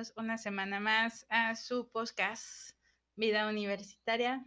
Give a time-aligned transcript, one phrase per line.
[0.00, 2.70] bienvenidos una semana más a su podcast
[3.16, 4.42] Vida Universitaria,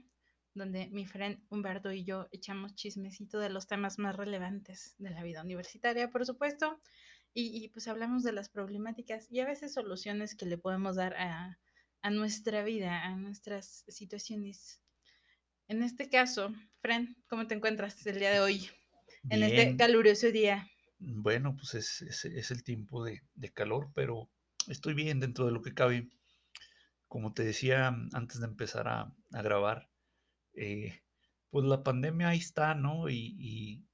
[0.55, 5.21] donde mi friend Humberto y yo echamos chismecito de los temas más relevantes de la
[5.21, 6.81] vida universitaria, por supuesto,
[7.35, 11.59] y, pues hablamos de las problemáticas y a veces soluciones que le podemos dar a,
[12.09, 14.81] nuestra vida, a nuestras situaciones.
[15.67, 18.69] En este caso, friend, ¿cómo te encuentras el día de hoy?
[19.29, 20.67] En este caluroso día.
[20.97, 24.31] Bueno, pues es, es, el tiempo de, de calor, pero
[24.67, 26.09] estoy bien dentro de lo que cabe.
[27.07, 29.89] Como te decía antes de empezar a, grabar,
[30.53, 31.01] eh,
[31.49, 33.09] pues la pandemia ahí está, ¿no?
[33.09, 33.85] Y,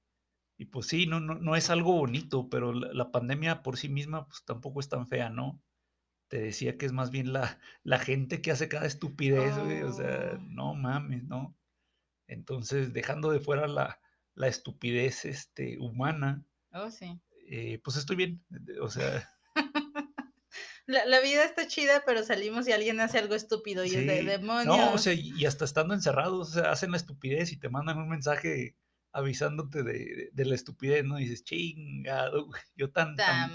[0.71, 4.43] pues sí, no, no, no, es algo bonito, pero la, pandemia por sí misma pues
[4.45, 5.61] tampoco es tan fea, ¿no?
[6.27, 10.33] Te decía que es más bien la, la gente que hace cada estupidez, o sea,
[10.33, 10.37] oh.
[10.39, 11.57] no mames, ¿no?
[12.27, 13.99] Entonces, dejando de fuera la,
[14.35, 17.19] la estupidez este, humana, oh, sí.
[17.47, 18.43] Eh, pues estoy bien,
[18.81, 19.27] o sea...
[20.89, 24.75] La, vida está chida, pero salimos y alguien hace algo estúpido y es de demonio.
[24.75, 27.99] No, o sea, y hasta estando encerrados, o sea, hacen la estupidez y te mandan
[27.99, 28.75] un mensaje
[29.11, 31.19] avisándote de, la estupidez, ¿no?
[31.19, 33.53] Y dices, chingado, yo tan, tan,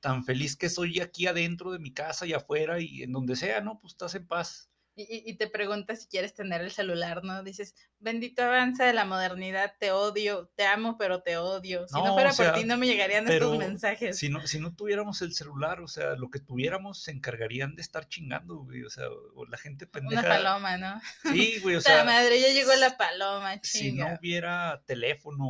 [0.00, 3.62] tan, feliz que soy aquí adentro de mi casa y afuera y en donde sea,
[3.62, 3.80] ¿no?
[3.80, 7.44] Pues estás en paz y, te preguntas si quieres tener el celular, ¿no?
[7.44, 11.86] Dices, bendito avance de la modernidad, te odio, te amo, pero te odio.
[11.86, 14.18] Si no, fuera por ti, no me llegarían estos mensajes.
[14.18, 17.82] Si no, si no tuviéramos el celular, o sea, lo que tuviéramos se encargarían de
[17.82, 20.20] estar chingando, güey, o sea, o la gente pendeja.
[20.20, 21.00] Una paloma, ¿no?
[21.30, 21.98] Sí, güey, o sea.
[21.98, 25.46] La madre, ya llegó la paloma, Si no hubiera teléfono,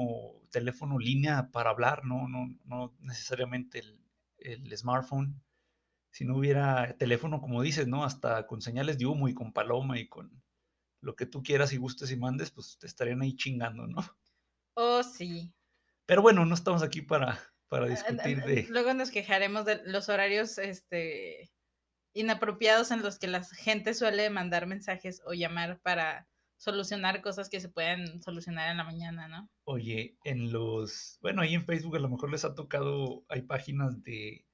[0.51, 3.99] teléfono línea para hablar, no, no, no necesariamente el,
[4.41, 5.41] el smartphone
[6.11, 8.05] si no hubiera teléfono, como dices, ¿no?
[8.05, 10.43] Hasta con señales de humo y con paloma y con
[11.01, 14.01] lo que tú quieras y gustes y mandes, pues te estarían ahí chingando, ¿no?
[14.75, 15.53] Oh, sí.
[16.07, 18.67] Pero bueno, no estamos aquí para, para ah, discutir de...
[18.69, 21.53] Luego nos quejaremos de los horarios este,
[22.15, 27.61] inapropiados en los que la gente suele mandar mensajes o llamar para solucionar cosas que
[27.61, 29.49] se pueden solucionar en la mañana, ¿no?
[29.65, 34.03] Oye, en los, bueno, ahí en Facebook a lo mejor les ha tocado, hay páginas
[34.03, 34.45] de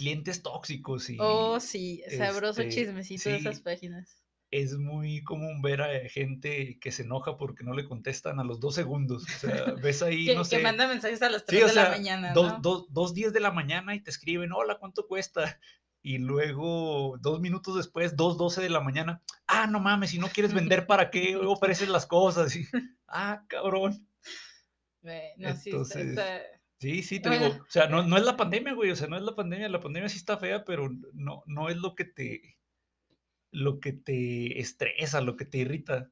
[0.00, 1.18] clientes tóxicos y...
[1.20, 4.24] Oh, sí, sabroso este, chismecito de esas páginas.
[4.50, 8.60] Es muy común ver a gente que se enoja porque no le contestan a los
[8.60, 9.24] dos segundos.
[9.24, 10.56] O sea, ves ahí, no sé...
[10.56, 13.50] Que manda mensajes a las tres de la mañana, dos, dos, dos días de la
[13.50, 15.60] mañana y te escriben, hola, ¿cuánto cuesta?
[16.00, 20.28] Y luego, dos minutos después, dos doce de la mañana, ah, no mames, si no
[20.28, 22.56] quieres vender, ¿para qué ofreces las cosas?
[22.56, 22.66] Y,
[23.06, 24.08] ah, cabrón.
[25.02, 26.40] Bueno, sí, está
[26.80, 29.16] Sí, sí, te digo, o sea, no, no es la pandemia, güey, o sea, no
[29.16, 32.56] es la pandemia, la pandemia sí está fea, pero no, no es lo que te,
[33.50, 36.10] lo que te estresa, lo que te irrita.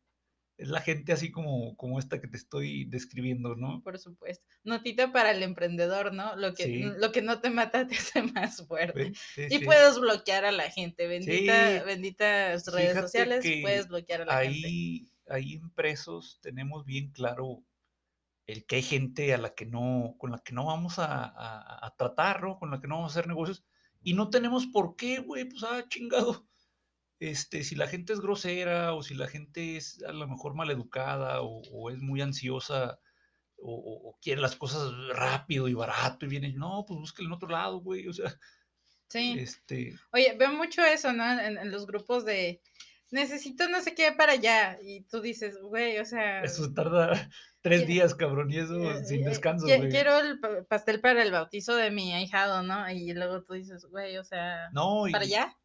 [0.58, 3.80] Es la gente así como, como esta que te estoy describiendo, ¿no?
[3.82, 4.44] Por supuesto.
[4.64, 6.36] Notita para el emprendedor, ¿no?
[6.36, 9.12] Lo que, lo que no te mata te hace más fuerte.
[9.36, 11.06] y puedes bloquear a la gente.
[11.06, 15.06] Bendita, benditas redes sociales, puedes bloquear a la gente.
[15.30, 17.62] Ahí impresos tenemos bien claro
[18.48, 22.42] el que hay gente a la que no, con la que no vamos a, tratar,
[22.42, 22.58] ¿no?
[22.58, 23.62] Con la que no vamos a hacer negocios.
[24.02, 26.48] Y no tenemos por qué, güey, pues ah, chingado.
[27.20, 31.42] Este, si la gente es grosera o si la gente es a lo mejor maleducada
[31.42, 32.98] o, o es muy ansiosa
[33.58, 37.80] o, quiere las cosas rápido y barato y viene, no, pues búsquelo en otro lado,
[37.80, 38.34] güey, o sea.
[39.08, 39.36] Sí.
[39.38, 39.94] Este...
[40.12, 41.38] Oye, veo mucho eso, ¿no?
[41.40, 42.62] en los grupos de,
[43.10, 44.78] necesito no sé qué para allá.
[44.82, 46.42] Y tú dices, güey, o sea.
[46.42, 47.12] Eso tarda
[47.60, 49.88] tres días, cabrón, y eso eh, sin eh, descanso, güey.
[49.88, 52.90] Quiero el pastel para el bautizo de mi ahijado, ¿no?
[52.90, 54.70] Y luego tú dices, güey, o sea.
[54.72, 55.56] No, ¿Para allá?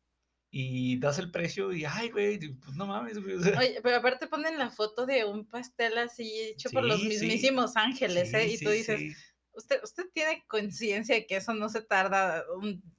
[0.56, 3.38] Y das el precio y, ay, güey, pues no mames, güey.
[3.58, 8.31] Oye, pero aparte ponen la foto de un pastel así hecho por los mismísimos ángeles,
[8.36, 8.48] ¿eh?
[8.48, 12.44] Y tú dices Usted, usted tiene conciencia de que eso no se tarda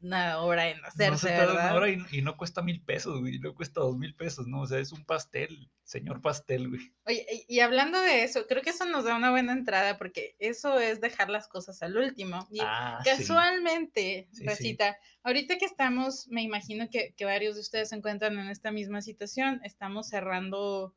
[0.01, 3.39] una hora en hacerse, no se tarda una hora y, no cuesta mil pesos, güey,
[3.39, 4.63] no cuesta dos mil pesos, ¿no?
[4.63, 6.93] O sea, es un pastel, señor pastel, güey.
[7.07, 10.79] Oye, y, hablando de eso, creo que eso nos da una buena entrada porque eso
[10.79, 12.47] es dejar las cosas al último.
[12.51, 14.79] Y ah, casualmente, sí.
[15.23, 19.03] ahorita que estamos, me imagino que, que varios de ustedes se encuentran en esta misma
[19.03, 20.95] situación, estamos cerrando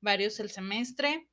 [0.00, 1.28] varios el semestre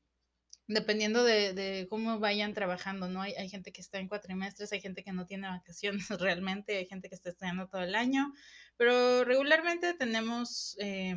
[0.67, 3.21] dependiendo de, cómo vayan trabajando, ¿no?
[3.21, 6.85] Hay, hay, gente que está en cuatrimestres, hay gente que no tiene vacaciones realmente, hay
[6.87, 8.33] gente que está estudiando todo el año,
[8.77, 11.15] pero regularmente tenemos eh,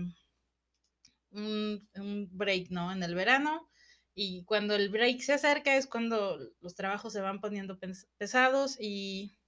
[1.31, 2.93] un, un, break, ¿no?
[2.93, 3.69] En el verano.
[4.15, 7.79] Y cuando el break se acerca es cuando los trabajos se van poniendo
[8.19, 9.39] pesados y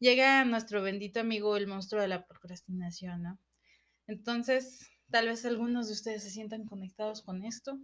[0.00, 3.38] llega nuestro bendito amigo el monstruo de la procrastinación, ¿no?
[4.08, 7.78] Entonces, tal vez algunos de ustedes se sientan conectados con esto.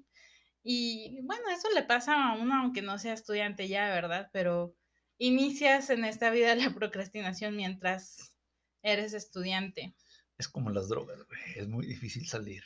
[0.66, 4.30] Y bueno, eso le pasa a uno aunque no sea estudiante ya, ¿verdad?
[4.32, 4.74] Pero
[5.18, 8.34] inicias en esta vida la procrastinación mientras
[8.82, 9.94] eres estudiante.
[10.38, 11.18] es como las drogas,
[11.54, 12.64] es muy difícil salir.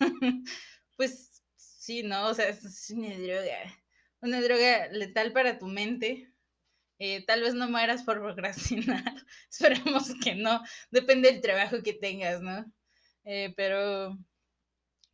[0.96, 2.28] pues sí, ¿no?
[2.28, 3.78] O sea, es una droga,
[4.20, 6.32] una droga letal para tu mente.
[7.00, 9.02] Eh, tal vez no mueras por procrastinar,
[9.50, 10.62] esperamos que no,
[10.92, 12.72] depende del trabajo que tengas, ¿no?
[13.24, 14.16] Eh, pero,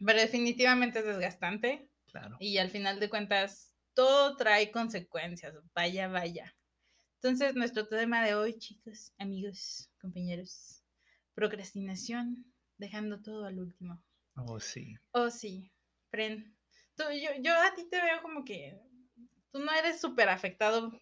[0.04, 1.87] pero definitivamente es desgastante.
[2.10, 2.36] Claro.
[2.40, 6.54] Y al final de cuentas, todo trae consecuencias, vaya, vaya.
[7.20, 10.84] Entonces, nuestro tema de hoy, chicos, amigos, compañeros,
[11.34, 12.44] procrastinación,
[12.76, 14.02] dejando todo al último.
[14.36, 14.96] Oh, sí.
[15.12, 15.72] Oh, sí.
[16.10, 16.56] Fren,
[16.96, 18.80] yo, yo a ti te veo como que
[19.50, 20.92] tú no eres súper afectado.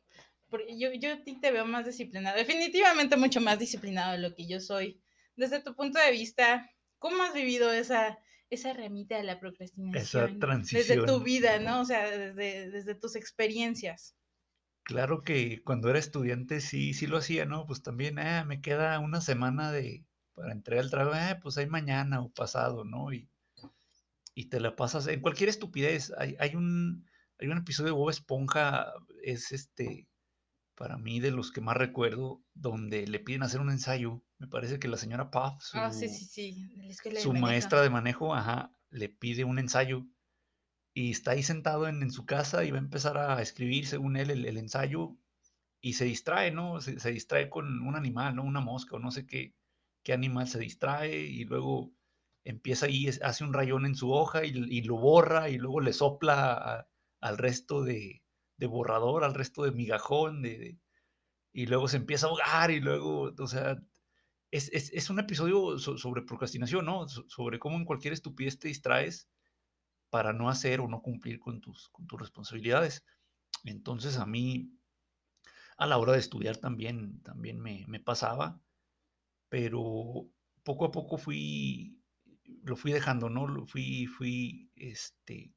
[0.48, 4.34] Porque yo, yo a ti te veo más disciplinado, definitivamente mucho más disciplinado de lo
[4.34, 5.02] que yo soy.
[5.34, 8.18] Desde tu punto de vista, ¿cómo has vivido esa,
[8.50, 10.02] esa remita de la procrastinación?
[10.02, 10.98] Esa transición.
[10.98, 11.80] Desde tu vida, ¿no?
[11.80, 14.16] O sea, desde, desde tus experiencias.
[14.84, 17.66] Claro que cuando era estudiante sí, sí lo hacía, ¿no?
[17.66, 21.66] Pues también, ah, me queda una semana de, para entregar el trabajo, ah, pues hay
[21.66, 23.12] mañana o pasado, ¿no?
[23.12, 23.28] Y,
[24.34, 26.12] y te la pasas en cualquier estupidez.
[26.18, 27.04] Hay, hay, un,
[27.38, 28.92] hay un episodio de Bob Esponja,
[29.22, 30.08] es este,
[30.76, 34.22] para mí de los que más recuerdo, donde le piden hacer un ensayo.
[34.38, 36.68] Me parece que la señora Puff, su, sí, sí, sí.
[37.18, 40.06] su maestra de manejo, ajá, le pide un ensayo
[40.92, 44.30] y está ahí sentado en, su casa y va a empezar a escribir, según él,
[44.30, 45.16] el, ensayo
[45.82, 46.80] y se distrae, ¿no?
[46.80, 48.44] Se, distrae con un animal, ¿no?
[48.44, 49.54] Una mosca o no sé qué,
[50.02, 51.92] qué animal se distrae y luego
[52.44, 56.88] empieza ahí, hace un rayón en su hoja y, lo borra y luego le sopla
[57.20, 58.22] al resto de,
[58.58, 60.78] borrador, al resto de migajón, de,
[61.52, 63.76] y luego se empieza a ahogar y luego, o sea,
[64.50, 67.08] es, un episodio sobre procrastinación, ¿no?
[67.08, 69.28] sobre cómo en cualquier estupidez te distraes
[70.10, 73.04] para no hacer o no cumplir con tus, con tus responsabilidades.
[73.64, 74.72] Entonces a mí,
[75.76, 78.60] a la hora de estudiar también, también me, pasaba,
[79.48, 80.28] pero
[80.62, 82.00] poco a poco fui,
[82.62, 83.46] lo fui dejando, ¿no?
[83.46, 85.52] Lo fui, fui, este,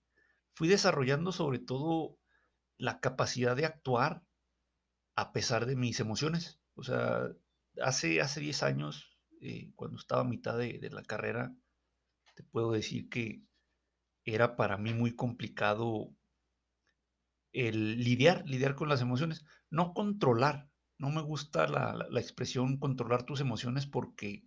[0.54, 2.18] fui desarrollando sobre todo
[2.78, 4.24] la capacidad de actuar
[5.16, 6.60] a pesar de mis emociones.
[6.76, 7.30] O sea,
[7.82, 11.56] hace, hace 10 años, eh, cuando estaba a mitad de, de, la carrera,
[12.36, 13.44] te puedo decir que
[14.26, 16.14] era para mí muy complicado
[17.54, 20.70] el lidiar, lidiar con las emociones, no controlar.
[20.98, 24.46] No me gusta la, expresión controlar tus emociones porque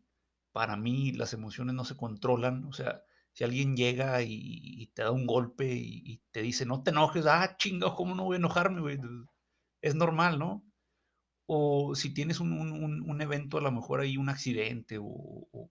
[0.53, 2.65] para mí las emociones no se controlan.
[2.65, 3.03] O sea,
[3.33, 7.57] si alguien llega y, te da un golpe y, te dice, no te enojes, ah,
[7.57, 8.99] chinga, ¿cómo no voy a enojarme,
[9.81, 10.65] Es normal, ¿no?
[11.55, 15.71] O si tienes un, evento, a lo mejor hay un accidente o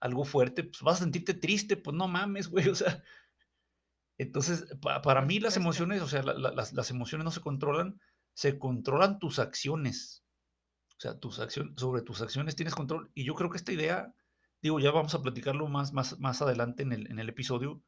[0.00, 3.02] algo fuerte, pues vas a sentirte triste, pues no mames, güey, o sea.
[4.18, 8.00] Entonces, para mí las emociones, o sea, las, emociones no se controlan,
[8.34, 10.24] se controlan tus acciones.
[10.96, 13.12] O sea, tus acciones, sobre tus acciones tienes control.
[13.14, 14.12] Y yo creo que esta idea,
[14.60, 17.80] digo, ya vamos a platicarlo más, más, más adelante en el, en el episodio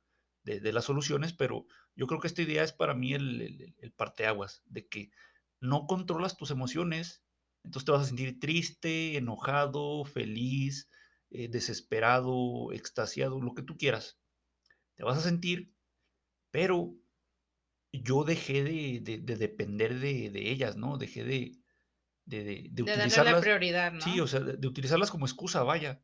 [0.44, 1.66] de, las soluciones, pero
[1.96, 5.10] yo creo que esta idea es para mí el, el, el parteaguas, de que
[5.60, 7.22] no controlas tus emociones,
[7.64, 10.88] entonces te vas a sentir triste, enojado, feliz,
[11.30, 14.18] eh, desesperado, extasiado, lo que tú quieras.
[14.96, 15.72] Te vas a sentir,
[16.50, 16.94] pero
[17.92, 20.96] yo dejé de, depender de, ellas, ¿no?
[20.96, 21.58] Dejé de,
[22.24, 23.34] de, utilizarlas.
[23.34, 24.00] La prioridad, ¿no?
[24.00, 26.02] Sí, o sea, de, utilizarlas como excusa, vaya.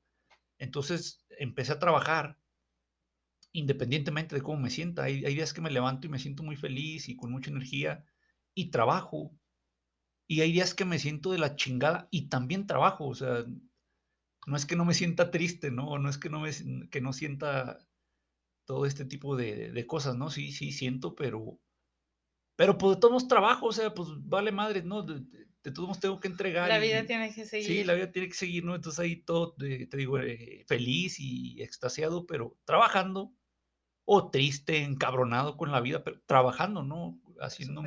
[0.59, 2.39] Entonces empecé a trabajar
[3.53, 5.05] independientemente de cómo me sienta.
[5.05, 8.05] Hay, hay, días que me levanto y me siento muy feliz y con mucha energía
[8.55, 9.37] y trabajo.
[10.29, 13.07] Y hay días que me siento de la chingada y también trabajo.
[13.07, 13.45] O sea,
[14.47, 15.99] no es que no me sienta triste, ¿no?
[15.99, 16.51] No es que no, me,
[16.91, 17.87] que no sienta
[18.65, 20.31] todo este tipo de, cosas, ¿no?
[20.31, 21.61] Sí, sí, siento, pero,
[22.57, 25.03] pero pues de todos trabajo, o sea, pues vale madre, ¿no?
[25.03, 25.23] De,
[25.63, 26.69] todos modos tengo que entregar.
[26.69, 27.67] La vida tiene que seguir.
[27.67, 28.77] Sí, la vida tiene que seguir, ¿no?
[28.77, 33.33] Entonces ahí todo, te digo, eh, feliz y extasiado, pero trabajando,
[34.05, 37.21] o triste, encabronado con la vida, pero trabajando, ¿no?
[37.41, 37.83] Haciendo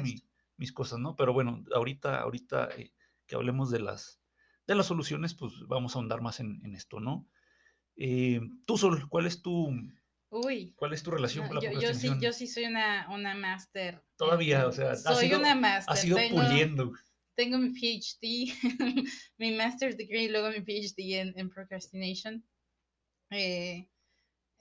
[0.60, 1.16] mis cosas, ¿no?
[1.16, 2.94] Pero bueno, ahorita, ahorita eh,
[3.26, 4.22] que hablemos de las,
[4.68, 7.28] de las soluciones, pues vamos a ahondar más en, esto, ¿no?
[7.96, 9.72] Eh, tú, Sol, ¿cuál es tu,
[10.30, 13.34] Uy, ¿cuál es tu relación con la yo, yo sí, yo sí soy una, una
[13.34, 14.04] máster.
[14.16, 15.94] Todavía, o sea, soy una máster.
[15.94, 16.94] Ha sido puliendo.
[17.36, 18.54] Tengo mi PhD,
[19.38, 22.46] mi master's degree y luego mi PhD en, en procrastination.
[23.32, 23.90] Eh,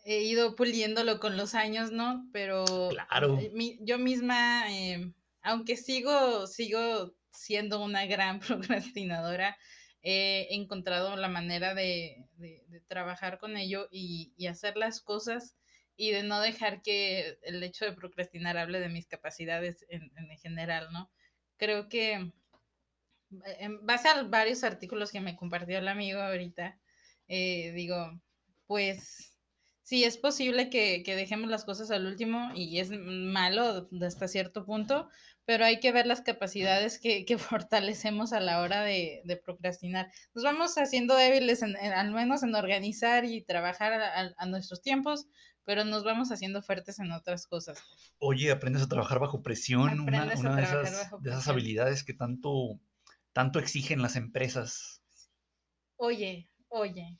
[0.04, 2.28] he ido puliéndolo con los años, ¿no?
[2.32, 3.38] Pero claro.
[3.80, 5.12] yo misma, eh,
[5.48, 9.56] aunque sigo, sigo siendo una gran procrastinadora,
[10.02, 12.26] he encontrado la manera de,
[12.86, 15.56] trabajar con ello y, hacer las cosas
[15.96, 20.88] y de no dejar que el hecho de procrastinar hable de mis capacidades en, general,
[20.92, 21.10] ¿no?
[21.56, 22.30] Creo que
[23.58, 26.78] en base a varios artículos que me compartió el amigo ahorita,
[27.26, 28.20] eh, digo,
[28.66, 29.37] pues
[29.88, 35.08] sí, es posible que, dejemos las cosas al último y es malo hasta cierto punto,
[35.46, 40.12] pero hay que ver las capacidades que, fortalecemos a la hora de, procrastinar.
[40.34, 43.94] Nos vamos haciendo débiles, al menos en organizar y trabajar
[44.36, 45.26] a, nuestros tiempos,
[45.64, 47.82] pero nos vamos haciendo fuertes en otras cosas.
[48.18, 52.78] Oye, aprendes a trabajar bajo presión, una, de, esas, habilidades que tanto,
[53.32, 55.02] tanto exigen las empresas.
[55.96, 57.18] Oye, oye,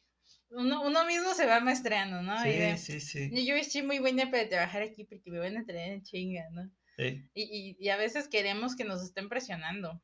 [0.50, 2.43] uno, uno mismo se va maestreando, ¿no?
[2.43, 3.47] Sí, sí, sí.
[3.47, 6.71] Yo estoy muy buena para trabajar aquí porque me van a traer en chinga, ¿no?
[6.97, 7.23] Sí.
[7.35, 10.02] Y, y, a veces queremos que nos estén presionando.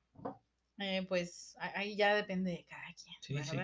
[0.78, 3.16] Eh, pues ahí ya depende de cada quien.
[3.20, 3.56] Sí, sí,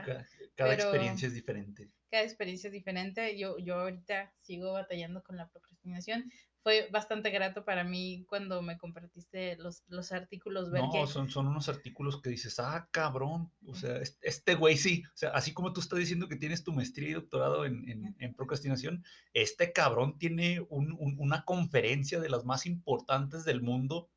[0.55, 1.91] cada, experiencia es diferente.
[2.11, 3.39] Cada experiencia es diferente.
[3.39, 6.31] Yo, yo ahorita sigo batallando con la procrastinación,
[6.63, 10.71] fue bastante grato para mí cuando me compartiste los, los artículos.
[10.71, 15.03] Ver no, son, son unos artículos que dices, ah, cabrón, o sea, este güey sí,
[15.07, 18.35] o sea, así como tú estás diciendo que tienes tu maestría y doctorado en, en,
[18.35, 24.09] procrastinación, este cabrón tiene un, una conferencia de las más importantes del mundo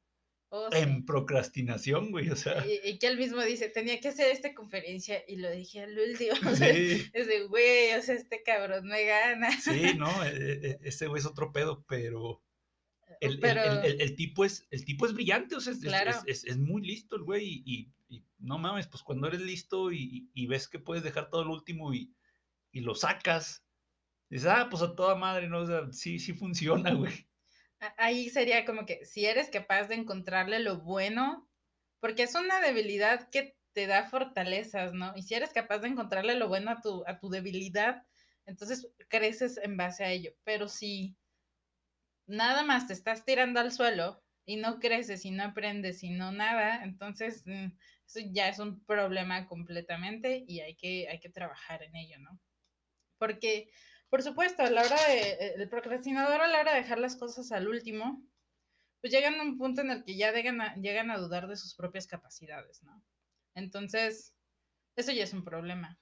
[0.54, 2.64] oh, en procrastinación, güey, o sea.
[2.84, 6.32] Y, que él mismo dice, tenía que hacer esta conferencia y lo dije al último.
[6.54, 9.52] O sea, ese güey, o sea, este cabrón me gana.
[9.60, 12.42] Sí, no, e, e, e, ese güey es otro pedo, pero.
[13.20, 15.74] El, el, el, tipo es, el tipo es brillante, o sea,
[16.26, 20.30] es, es, muy listo el güey y, y, no mames, pues cuando eres listo y,
[20.48, 22.14] ves que puedes dejar todo el último y,
[22.74, 23.64] lo sacas,
[24.30, 25.60] dices, ah, pues a toda madre, ¿no?
[25.60, 27.14] O sea, sí, sí funciona, güey
[27.98, 31.50] ahí sería como que si eres capaz de encontrarle lo bueno,
[32.00, 35.14] porque es una debilidad que te da fortalezas, ¿no?
[35.16, 38.06] Y si eres capaz de encontrarle lo bueno a tu, a tu debilidad,
[38.46, 40.34] entonces creces en base a ello.
[40.44, 41.18] Pero si
[42.28, 46.32] nada más te estás tirando al suelo y no creces y no aprendes y no
[46.32, 47.68] nada, entonces mm,
[48.06, 52.40] eso ya es un problema completamente y hay que, hay que trabajar en ello, ¿no?
[53.18, 53.72] Porque
[54.14, 57.16] por supuesto, a la hora de, eh, el procrastinador a la hora de dejar las
[57.16, 58.24] cosas al último,
[59.02, 61.56] pues llegan a un punto en el que ya llegan a, llegan a dudar de
[61.56, 63.04] sus propias capacidades, ¿no?
[63.56, 64.36] Entonces,
[64.96, 65.98] eso ya es un problema.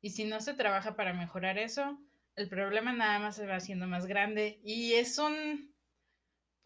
[0.00, 1.96] Y si no se trabaja para mejorar eso,
[2.34, 5.72] el problema nada más se va haciendo más grande y es un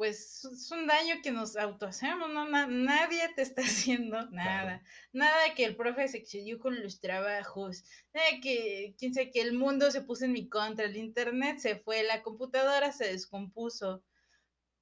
[0.01, 2.49] pues es un daño que nos autohacemos, ¿no?
[2.49, 3.61] nadie te está
[4.01, 4.83] haciendo nada.
[5.13, 9.53] Nada que el profe se excedió con los trabajos, nada que, quién sabe, que el
[9.53, 14.03] mundo se puso en mi contra, el internet se fue, la computadora se descompuso.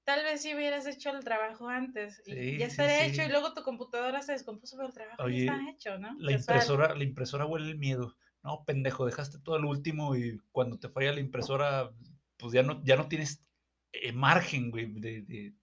[0.05, 3.65] Tal vez si hubieras hecho el trabajo antes y ya estaría hecho y luego tu
[3.65, 6.15] computadora se descompuso, pero el trabajo ya está hecho, ¿no?
[6.21, 8.17] La impresora, la impresora huele el miedo.
[8.45, 11.91] No, pendejo, dejaste todo el último y cuando te falla la impresora,
[12.37, 13.43] pues ya no, ya no tienes
[13.93, 15.55] eh, margen, güey, de,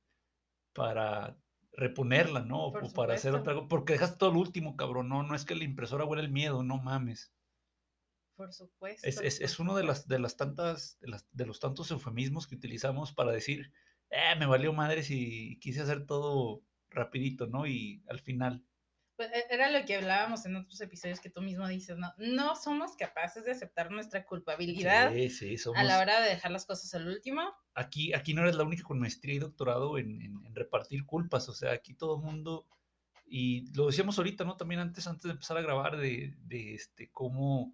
[0.74, 1.38] para
[1.74, 2.68] reponerla, ¿no?
[2.68, 3.68] o para hacer otra cosa.
[3.68, 5.10] Porque dejaste todo el último, cabrón.
[5.10, 7.34] No, no es que la impresora huele el miedo, no mames.
[8.36, 9.08] Por supuesto.
[9.08, 12.48] Es, es, es uno de las, de las tantas, de, las, de los tantos eufemismos
[12.48, 13.72] que utilizamos para decir,
[14.10, 17.66] eh, me valió madres y quise hacer todo rapidito, ¿no?
[17.66, 18.64] Y al final
[19.16, 22.14] pues e, era lo que hablábamos en otros episodios que tú mismo dices, ¿no?
[22.18, 25.14] No somos capaces de aceptar nuestra culpabilidad
[25.76, 27.42] a la hora de dejar las cosas al último.
[27.74, 31.54] Aquí, aquí no eres la única con maestría y doctorado en, en, repartir culpas, o
[31.54, 32.68] sea, aquí todo el mundo,
[33.26, 34.56] y lo decíamos ahorita, ¿no?
[34.58, 37.74] También antes, antes de empezar a grabar, de, de este, cómo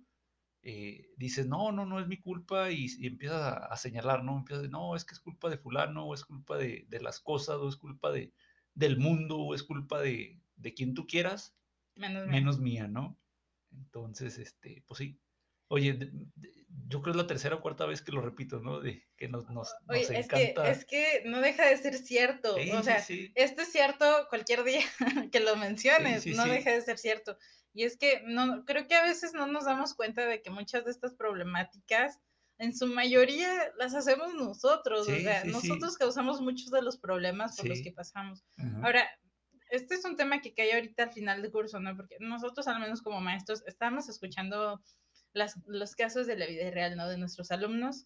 [0.64, 4.38] eh, dices, no, no, no es mi culpa, y, empiezas a, señalar, ¿no?
[4.38, 7.58] Empiezas, no, es que es culpa de fulano, o es culpa de, de las cosas,
[7.58, 8.34] o es culpa de,
[8.74, 11.56] del mundo, o es culpa de, de quien tú quieras,
[11.96, 12.88] menos, mía.
[12.88, 13.20] ¿no?
[13.72, 15.20] Entonces, este, pues sí.
[15.68, 16.12] Oye,
[16.88, 18.82] yo creo que es la tercera o cuarta vez que lo repito, ¿no?
[18.82, 22.56] De que nos, nos, Oye, es Que, es que no deja de ser cierto.
[22.56, 22.98] o sea,
[23.36, 24.84] esto es cierto cualquier día
[25.32, 27.38] que lo menciones, no deja de ser cierto.
[27.74, 30.84] Y es que no, creo que a veces no nos damos cuenta de que muchas
[30.84, 32.20] de estas problemáticas,
[32.58, 35.08] en su mayoría, las hacemos nosotros.
[35.08, 38.44] o sea, nosotros causamos muchos de los problemas por los que pasamos.
[38.84, 39.08] Ahora,
[39.72, 41.96] este es un tema que cae ahorita al final del curso, ¿no?
[41.96, 44.82] Porque nosotros, al menos como maestros, estamos escuchando
[45.34, 47.08] las, los casos de la vida real, ¿no?
[47.08, 48.06] De nuestros alumnos.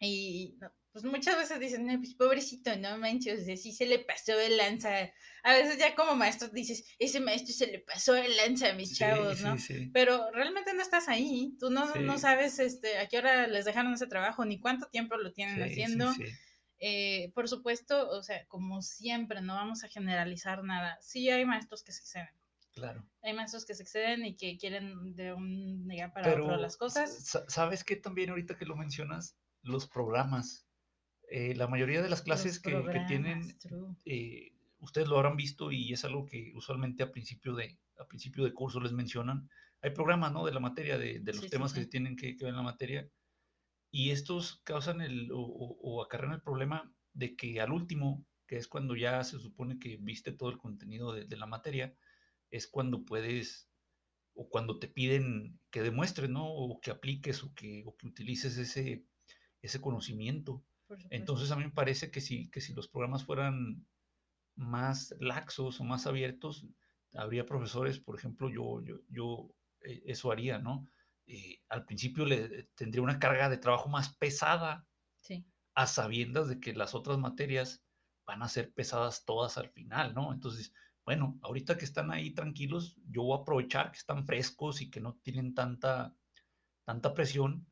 [0.00, 0.58] Y
[0.92, 5.10] pues muchas veces dicen, no, pues pobrecito, no manches, sí se le pasó el lanza.
[5.44, 8.98] A veces ya como maestro dices, ese maestro se le pasó el lanza a mis
[8.98, 9.56] chavos, ¿no?
[9.94, 13.94] Pero realmente no estás ahí, tú no, no sabes este, a qué hora les dejaron
[13.94, 16.12] ese trabajo, ni cuánto tiempo lo tienen haciendo.
[16.84, 20.98] Eh, por supuesto, o sea, como siempre, no vamos a generalizar nada.
[21.00, 22.34] Sí hay maestros que se exceden.
[22.74, 23.06] Claro.
[23.22, 27.38] Hay maestros que se exceden y que quieren de un día para otro las cosas.
[27.46, 29.36] ¿Sabes qué también ahorita que lo mencionas?
[29.62, 30.66] Los programas.
[31.28, 32.72] Eh, la mayoría de las clases que,
[33.06, 33.56] tienen,
[34.04, 38.42] eh, ustedes lo habrán visto y es algo que usualmente a principio de, a principio
[38.42, 39.48] de curso les mencionan.
[39.82, 40.44] hay programas, ¿no?
[40.44, 43.08] De la materia, de, los temas que se tienen que, ver en la materia,
[43.92, 48.96] y estos causan el, o, acarrean el problema de que al último, que es cuando
[48.96, 51.94] ya se supone que viste todo el contenido de, la materia,
[52.50, 53.68] es cuando puedes,
[54.34, 56.46] o cuando te piden que demuestres, ¿no?
[56.46, 59.04] O que apliques o que, o que utilices ese,
[59.60, 60.64] ese conocimiento.
[61.10, 63.86] Entonces a mí me parece que si, que si los programas fueran
[64.56, 66.66] más laxos o más abiertos,
[67.14, 70.88] habría profesores, por ejemplo, yo, yo, yo eh, eso haría, ¿no?
[71.34, 74.86] Eh, al principio le tendría una carga de trabajo más pesada,
[75.74, 77.82] a sabiendas de que las otras materias
[78.26, 80.34] van a ser pesadas todas al final, ¿no?
[80.34, 80.74] Entonces,
[81.06, 85.00] bueno, ahorita que están ahí tranquilos, yo voy a aprovechar que están frescos y que
[85.00, 86.14] no tienen tanta,
[86.84, 87.66] tanta presión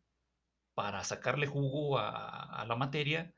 [0.72, 3.34] para sacarle jugo a, a la materia,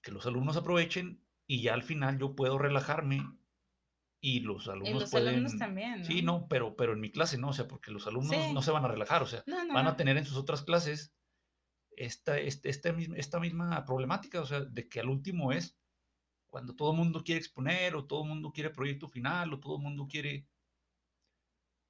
[0.00, 3.20] que los alumnos aprovechen y ya al final yo puedo relajarme
[4.24, 6.04] y los alumnos y los alumnos también, ¿no?
[6.04, 8.70] Sí, no, pero, pero en mi clase no, o sea, porque los alumnos no se
[8.70, 11.12] van a relajar, o sea, van a tener en sus otras clases
[11.96, 15.76] esta, este, esta, esta misma problemática, o sea, de que al último es
[16.50, 19.76] cuando todo el mundo quiere exponer o todo el mundo quiere proyecto final o todo
[19.76, 20.46] el mundo quiere,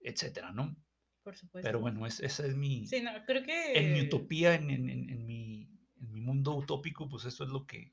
[0.01, 0.75] etcétera, ¿no?
[1.23, 1.69] Por supuesto.
[1.69, 2.87] Pero bueno, esa es mi...
[2.87, 3.79] Sí, no, creo que...
[3.79, 5.69] En mi utopía, en, en, en, mi,
[6.01, 7.93] en mi mundo utópico, pues eso es lo que,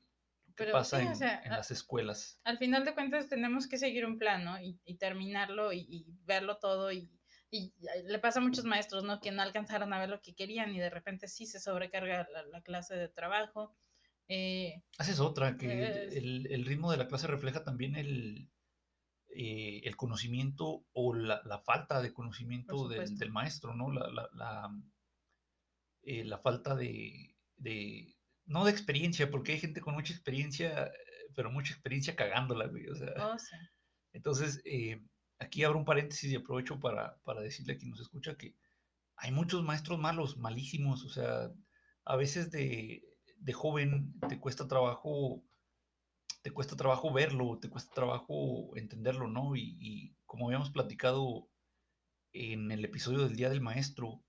[0.66, 2.40] pasa en, las escuelas.
[2.44, 4.56] Al final de cuentas tenemos que seguir un plan, ¿no?
[4.60, 7.10] Y, terminarlo y, verlo todo y,
[7.50, 9.20] le pasa a muchos maestros, ¿no?
[9.20, 12.62] Que no alcanzaron a ver lo que querían y de repente sí se sobrecarga la,
[12.62, 13.76] clase de trabajo.
[14.28, 18.48] Eh, Haces otra, que el, ritmo de la clase refleja también el,
[19.30, 23.92] eh, el conocimiento o la, falta de conocimiento del, maestro, ¿no?
[23.92, 24.70] La, la,
[26.02, 27.36] eh, falta de,
[28.50, 30.90] no de experiencia, porque hay gente con mucha experiencia,
[31.36, 32.88] pero mucha experiencia cagándola, güey.
[32.88, 33.36] O sea, oh,
[34.12, 35.00] Entonces, eh,
[35.38, 38.56] aquí abro un paréntesis y aprovecho para, decirle a quien nos escucha que
[39.16, 41.04] hay muchos maestros malos, malísimos.
[41.04, 41.52] O sea,
[42.04, 43.04] a veces de,
[43.54, 45.44] joven te cuesta trabajo,
[46.42, 49.54] te cuesta trabajo verlo, te cuesta trabajo entenderlo, ¿no?
[49.54, 51.48] Y, y como habíamos platicado
[52.32, 54.24] en el episodio del Día del Maestro,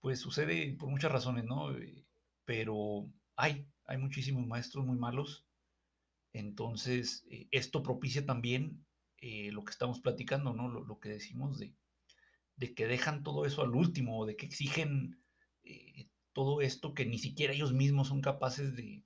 [0.00, 1.70] pues sucede por muchas razones, ¿no?
[1.76, 2.04] Eh,
[2.44, 5.46] pero hay, hay muchísimos maestros muy malos.
[6.32, 8.84] Entonces, eh, esto propicia también
[9.18, 10.68] eh, lo que estamos platicando, ¿no?
[10.68, 11.74] Lo, que decimos de,
[12.56, 15.22] de, que dejan todo eso al último, de que exigen
[15.64, 19.04] eh, todo esto que ni siquiera ellos mismos son capaces de,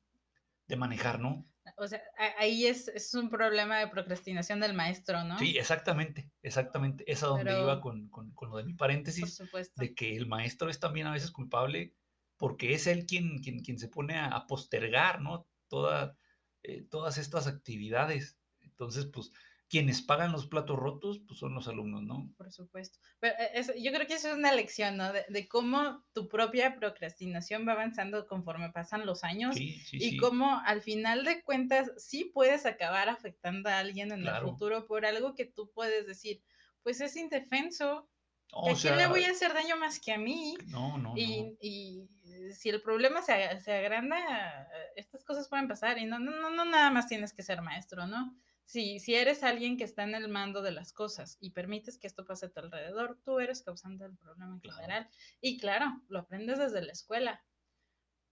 [0.68, 1.46] de manejar, ¿no?
[1.76, 2.00] O sea,
[2.38, 5.36] ahí es, es, un problema de procrastinación del maestro, ¿no?
[5.38, 7.10] Sí, exactamente, exactamente.
[7.10, 9.42] Es a donde iba con, con, con, lo de mi paréntesis,
[9.74, 11.94] de que el maestro es también a veces culpable
[12.36, 15.46] porque es él quien, quien, quien se pone a, postergar, ¿no?
[15.68, 16.16] Toda,
[16.62, 18.38] eh, todas estas actividades.
[18.60, 19.32] Entonces, pues,
[19.68, 22.32] quienes pagan los platos rotos, pues son los alumnos, ¿no?
[22.36, 22.98] Por supuesto.
[23.18, 25.12] Pero eh, yo creo que eso es una lección, ¿no?
[25.12, 31.24] De, cómo tu propia procrastinación va avanzando conforme pasan los años y cómo al final
[31.24, 35.70] de cuentas sí puedes acabar afectando a alguien en el futuro por algo que tú
[35.72, 36.42] puedes decir,
[36.82, 38.08] pues es indefenso.
[38.52, 40.56] ¿A quién le voy a hacer daño más que a mí?
[40.68, 41.14] No, no.
[41.16, 42.08] y
[42.52, 46.64] si el problema se, se, agranda, estas cosas pueden pasar y no, no, no, no
[46.64, 48.36] nada más tienes que ser maestro, ¿no?
[48.64, 52.08] Si, si eres alguien que está en el mando de las cosas y permites que
[52.08, 55.08] esto pase a tu alrededor, tú eres causante del problema en general.
[55.40, 57.44] Y claro, lo aprendes desde la escuela,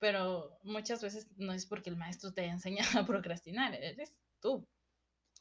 [0.01, 4.67] pero muchas veces no es porque el maestro te haya enseñado a procrastinar, eres tú.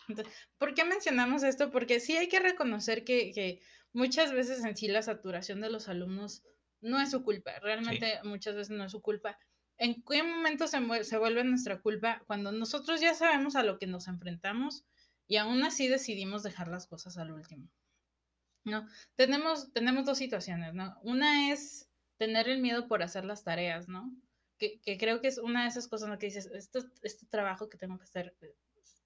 [0.07, 1.71] Entonces, ¿Por qué mencionamos esto?
[1.71, 3.61] Porque sí hay que reconocer que, que
[3.93, 6.43] muchas veces en sí la saturación de los alumnos
[6.83, 9.37] no es su culpa, realmente muchas veces no es su culpa.
[9.77, 12.23] ¿En qué momento se, se, vuelve nuestra culpa?
[12.27, 14.85] Cuando nosotros ya sabemos a lo que nos enfrentamos
[15.27, 17.69] y aún así decidimos dejar las cosas al último.
[18.65, 18.87] ¿No?
[19.15, 20.95] Tenemos, tenemos dos situaciones, ¿no?
[21.01, 24.15] Una es tener el miedo por hacer las tareas, ¿no?
[24.57, 27.69] Que, que creo que es una de esas cosas en que dices, este, este trabajo
[27.69, 28.37] que tengo que hacer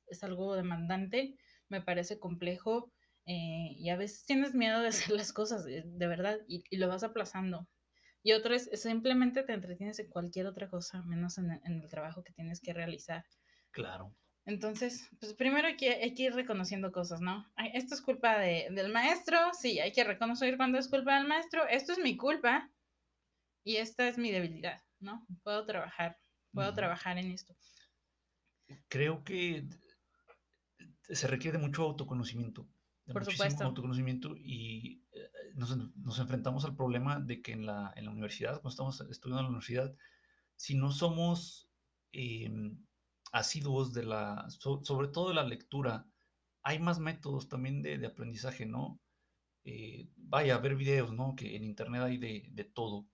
[0.07, 1.35] es algo demandante,
[1.69, 2.91] me parece complejo,
[3.27, 7.03] eh, y a veces tienes miedo de hacer las cosas, de, verdad, y, lo vas
[7.03, 7.67] aplazando.
[8.23, 12.33] Y otra es, simplemente te entretienes en cualquier otra cosa, menos en, el trabajo que
[12.33, 13.25] tienes que realizar.
[13.71, 14.15] Claro.
[14.45, 17.45] Entonces, pues primero hay que, hay que ir reconociendo cosas, ¿no?
[17.73, 21.67] esto es culpa de, del maestro, sí, hay que reconocer cuando es culpa del maestro,
[21.67, 22.71] esto es mi culpa
[23.65, 25.27] y esta es mi debilidad, ¿no?
[25.43, 26.17] Puedo trabajar,
[26.53, 27.57] puedo trabajar en esto.
[28.87, 29.67] Creo que
[31.09, 32.69] se requiere mucho autoconocimiento
[33.07, 33.63] de Por muchísimo supuesto.
[33.65, 38.61] autoconocimiento y eh, nos, nos, enfrentamos al problema de que en la, en la, universidad,
[38.61, 39.95] cuando estamos estudiando en la universidad,
[40.55, 41.69] si no somos
[42.11, 42.77] em,
[43.31, 46.05] asiduos de la, sobre todo de la lectura,
[46.63, 48.99] hay más métodos también de, de aprendizaje, ¿no?
[49.67, 51.35] eh, vaya a ver videos, ¿no?
[51.35, 53.05] Que en internet hay de, de, todo.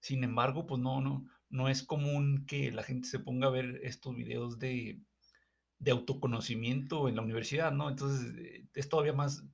[0.00, 3.80] Sin embargo, pues no, no, no es común que la gente se ponga a ver
[3.82, 5.02] estos videos de,
[5.80, 7.88] de autoconocimiento en la universidad, ¿no?
[7.88, 9.44] Entonces eh, es todavía más,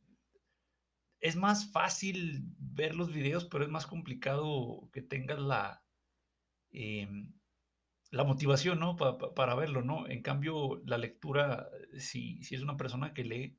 [1.20, 5.84] es más fácil ver los videos, pero es más complicado que tengas la,
[6.70, 7.32] em,
[8.10, 8.96] la motivación, ¿no?
[8.96, 10.08] para verlo, ¿no?
[10.08, 13.58] En cambio, la lectura, si, si es una persona que lee,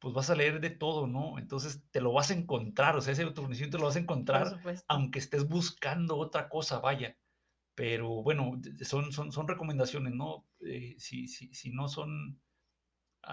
[0.00, 1.38] pues vas a leer de todo, ¿no?
[1.38, 5.18] Entonces te lo vas a encontrar, o sea, ese autoconocimiento lo vas a encontrar, aunque
[5.20, 7.18] estés buscando otra cosa, vaya.
[7.76, 10.46] Pero bueno, son, son, son recomendaciones, ¿no?
[10.60, 12.40] Eh, si, si, si, no son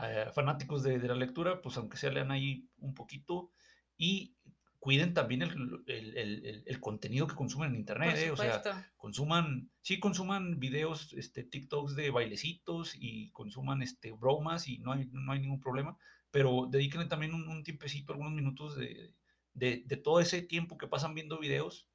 [0.03, 3.51] eh, fanáticos de, de, la lectura, pues aunque sea lean ahí un poquito
[3.97, 4.35] y
[4.83, 8.31] cuiden también el, el, el, el contenido que consumen en internet, ¿eh?
[8.31, 8.61] o sea,
[8.97, 15.07] consuman, sí consuman videos, este, TikToks de bailecitos y consuman este, bromas y no hay,
[15.13, 15.97] no hay ningún problema,
[16.31, 19.13] pero dedíquenle también un, un tiempecito, algunos minutos de,
[19.53, 21.87] de, de, todo ese tiempo que pasan viendo videos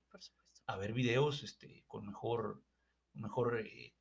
[0.69, 2.63] a ver videos este, con mejor,
[3.15, 3.95] mejor eh,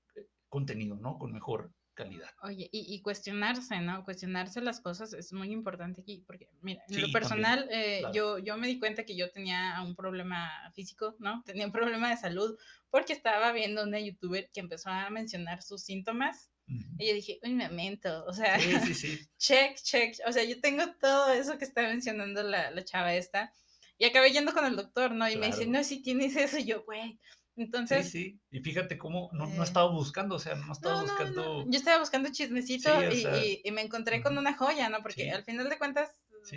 [0.49, 1.17] contenido, ¿no?
[1.17, 2.29] Con mejor calidad.
[2.43, 4.03] Oye, y, cuestionarse, ¿no?
[4.03, 8.55] Cuestionarse las cosas es muy importante aquí, porque, mira, en lo personal, eh, yo, yo
[8.57, 11.41] me di cuenta que yo tenía un problema físico, ¿no?
[11.43, 12.55] Tenía un problema de salud,
[12.91, 17.57] porque estaba viendo una youtuber que empezó a mencionar sus síntomas, y yo dije, un
[17.57, 19.19] momento, o sea, sí, sí, sí.
[19.37, 23.53] check, check, o sea, yo tengo todo eso que está mencionando la, la chava esta,
[23.97, 25.29] y acabé yendo con el doctor, ¿no?
[25.29, 27.19] Y me dice, no, si tienes eso, y yo, güey.
[27.55, 28.11] Entonces.
[28.11, 28.39] Sí, sí.
[28.51, 31.65] Y fíjate cómo no, no eh, estaba buscando, o sea, no estaba buscando.
[31.67, 35.01] Yo estaba buscando chismecito y, y, me encontré con una joya, ¿no?
[35.01, 36.11] Porque al final de cuentas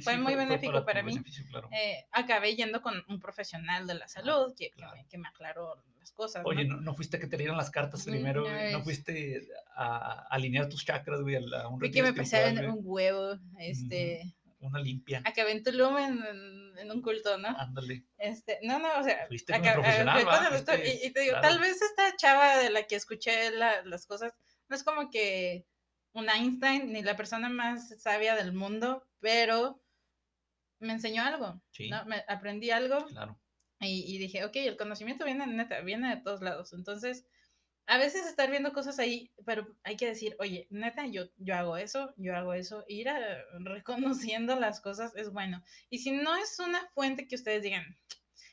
[0.04, 1.18] fue muy benéfico para, mí.
[1.72, 4.70] Eh, acabé yendo con un profesional de la salud que,
[5.08, 6.42] que, me, aclaró las cosas.
[6.44, 6.80] Oye, ¿no?
[6.80, 6.94] ¿no?
[6.94, 11.36] fuiste que te dieran las cartas mm, primero, no, fuiste a, alinear tus chakras, güey,
[11.36, 15.22] a un que me pasaron un huevo, este una limpia.
[15.24, 17.48] Acabé en Tulum en, en, un culto, ¿no?
[17.48, 18.04] Ándale.
[18.18, 20.24] Este, no, no, o sea, Fuiste acá, profesional,
[20.84, 24.34] y, y, te digo, tal vez esta chava de la que escuché la, las cosas,
[24.68, 25.66] no es como que
[26.12, 29.82] un Einstein ni la persona más sabia del mundo, pero
[30.78, 31.88] me enseñó algo, sí.
[31.88, 32.04] ¿no?
[32.04, 33.06] Me, aprendí algo.
[33.06, 33.38] Claro.
[33.80, 36.74] Y, y, dije, ok, el conocimiento viene, neta, viene de todos lados.
[36.74, 37.24] Entonces,
[37.90, 41.76] a veces estar viendo cosas ahí, pero hay que decir, oye, neta, yo, yo hago
[41.76, 43.18] eso, yo hago eso, ir a,
[43.58, 45.60] reconociendo las cosas es bueno.
[45.90, 47.84] Y si no es una fuente que ustedes digan,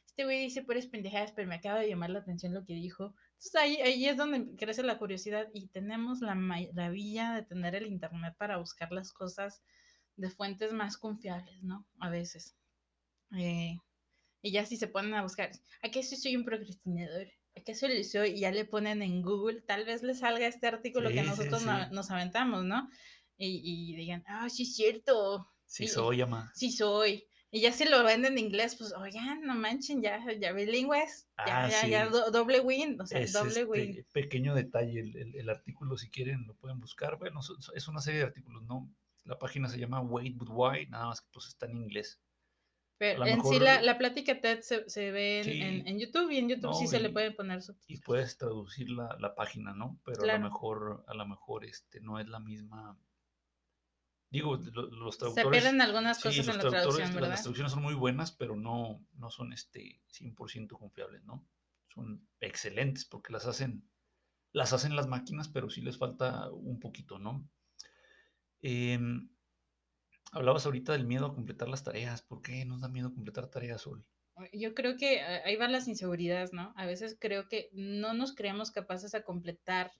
[0.08, 3.13] este güey dice puras pendejadas, pero me acaba de llamar la atención lo que dijo.
[3.34, 7.86] Entonces ahí, ahí es donde crece la curiosidad y tenemos la maravilla de tener el
[7.86, 9.62] internet para buscar las cosas
[10.15, 11.86] de fuentes más confiables, ¿no?
[12.00, 12.56] A veces.
[13.38, 13.78] Eh,
[14.41, 15.52] y ya si se ponen a buscar,
[15.84, 17.28] aquí sí soy un procrastinador
[17.67, 18.23] ¿qué solicitó?
[18.23, 22.10] Y ya le ponen en Google, tal vez le salga este artículo que nosotros nos
[22.10, 22.89] aventamos, ¿no?
[23.38, 25.51] Y, digan, ah, sí es cierto.
[25.65, 26.49] Sí soy, ama.
[26.56, 27.27] Sí soy.
[27.51, 31.65] Y ya si lo venden en inglés, pues, oigan, no manchen, ya, ya bilingües, ya,
[31.65, 33.89] ah, ya, ya, doble win, o sea, doble win.
[33.89, 37.17] Este pequeño detalle, el, el, artículo, si quieren, lo pueden buscar.
[37.17, 37.41] Bueno,
[37.75, 38.89] es una serie de artículos, ¿no?
[39.25, 42.21] La página se llama Wait But Why, nada más que pues está en inglés.
[42.97, 46.49] Pero en sí la, la, plática TED se, se ve en, en, YouTube y en
[46.49, 47.99] YouTube sí se le puede poner subtítulos.
[47.99, 49.99] Y puedes traducir la, la página, ¿no?
[50.03, 52.97] Pero a lo mejor, a lo mejor este, no es la misma...
[54.31, 55.36] Digo, los, traductores...
[55.36, 57.29] Se pierden algunas cosas en la traducción, ¿verdad?
[57.29, 61.47] Las traducciones son muy buenas, pero no, no son este 100% confiables, ¿no?
[61.93, 63.88] Son excelentes porque las hacen,
[64.53, 67.47] las hacen las máquinas, pero sí les falta un poquito, ¿no?
[68.60, 68.99] Eh,
[70.31, 72.21] Hablabas ahorita del miedo a completar las tareas.
[72.21, 74.03] ¿Por qué nos da miedo completar tareas hoy?
[74.53, 76.73] Yo creo que ahí van las inseguridades, ¿no?
[76.75, 79.91] A veces creo que no nos creemos capaces a completar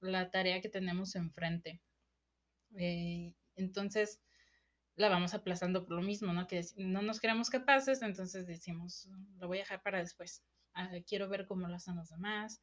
[0.00, 1.80] la tarea que tenemos enfrente.
[2.76, 4.20] Eh, entonces
[4.96, 6.46] la vamos aplazando por lo mismo, ¿no?
[6.46, 10.42] Que no nos creemos capaces, entonces decimos, lo voy a dejar para después.
[10.74, 12.62] Ah, quiero ver cómo lo hacen los demás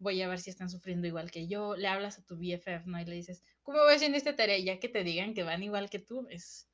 [0.00, 3.00] voy a ver si están sufriendo igual que yo, le hablas a tu BFF, ¿no?
[3.00, 4.58] Y le dices, ¿cómo voy haciendo esta tarea?
[4.58, 6.68] Ya que te digan que van igual que tú, es,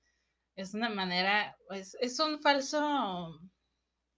[0.54, 3.40] es una manera, es, es un falso,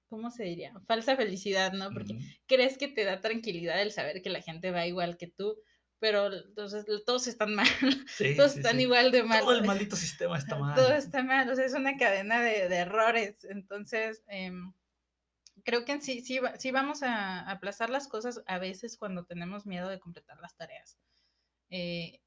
[0.08, 0.74] ¿cómo se diría?
[0.86, 1.90] Falsa felicidad, ¿no?
[1.90, 5.56] Porque crees que te da tranquilidad el saber que la gente va igual que tú,
[5.98, 7.66] pero entonces todos están mal,
[8.36, 9.40] todos están igual de mal.
[9.40, 10.76] Todo el maldito sistema está mal.
[10.76, 14.22] Todo está mal, o sea, es una cadena de, de errores, entonces...
[14.28, 14.52] Eh,
[15.64, 19.88] creo que sí, sí, sí vamos a aplazar las cosas a veces cuando tenemos miedo
[19.88, 20.98] de completar las tareas.
[21.70, 22.20] Eh,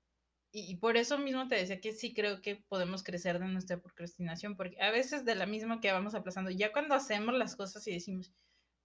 [0.53, 4.57] y, por eso mismo te decía que sí creo que podemos crecer de nuestra procrastinación,
[4.57, 7.93] porque a veces de la misma que vamos aplazando, ya cuando hacemos las cosas y
[7.93, 8.33] decimos,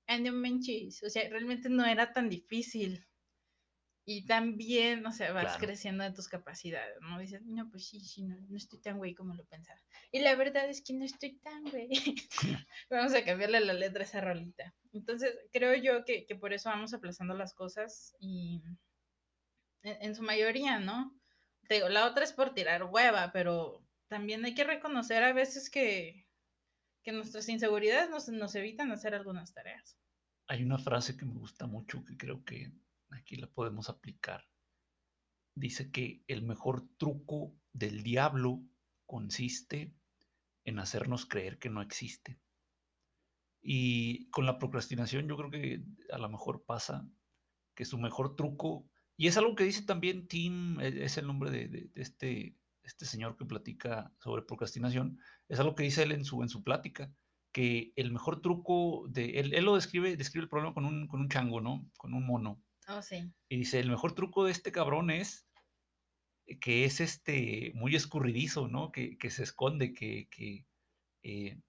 [0.08, 3.06] no manches, o sea, realmente no era tan difícil.
[4.08, 7.18] Y también, o sea, vas creciendo en tus capacidades, ¿no?
[7.18, 9.80] Dices, no, pues sí, sí, no, no estoy tan güey como lo pensaba.
[10.12, 11.90] Y la verdad es que no estoy tan güey.
[12.88, 14.72] vamos a cambiarle la letra a esa rolita.
[14.92, 18.62] Entonces, creo yo que, que por eso vamos aplazando las cosas y
[19.82, 21.12] en, su mayoría, ¿no?
[21.68, 25.68] Te digo, la otra es por tirar hueva, pero también hay que reconocer a veces
[25.68, 26.28] que,
[27.02, 29.98] que nuestras inseguridades nos, nos evitan hacer algunas tareas.
[30.46, 32.70] Hay una frase que me gusta mucho que creo que
[33.16, 34.46] aquí la podemos aplicar.
[35.54, 38.62] Dice que el mejor truco del diablo
[39.06, 39.94] consiste
[40.64, 42.38] en hacernos creer que no existe.
[43.62, 47.08] Y con la procrastinación yo creo que a lo mejor pasa
[47.74, 51.50] que su mejor truco, y es algo que dice también Tim, e, es el nombre
[51.50, 56.42] de, este, este señor que platica sobre procrastinación, es algo que dice él en su,
[56.42, 57.12] en su plática,
[57.52, 61.20] que el mejor truco de él, él lo describe, describe el problema con un, con
[61.20, 61.88] un chango, ¿no?
[61.96, 62.62] Con un mono.
[62.88, 63.00] Oh.
[63.48, 65.46] Y dice, el mejor truco de este cabrón es
[66.60, 68.92] que es este muy escurridizo, ¿no?
[68.92, 70.28] Que, se esconde, que,
[71.22, 71.60] eh,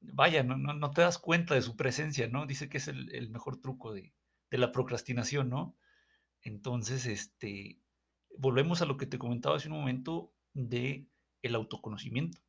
[0.00, 2.46] vaya, no, no, te das cuenta de su presencia, ¿no?
[2.46, 4.12] Dice que es el, mejor truco de,
[4.50, 5.76] la procrastinación, ¿no?
[6.42, 7.80] Entonces, este,
[8.36, 11.08] volvemos a lo que te comentaba hace un momento de
[11.42, 12.42] el autoconocimiento,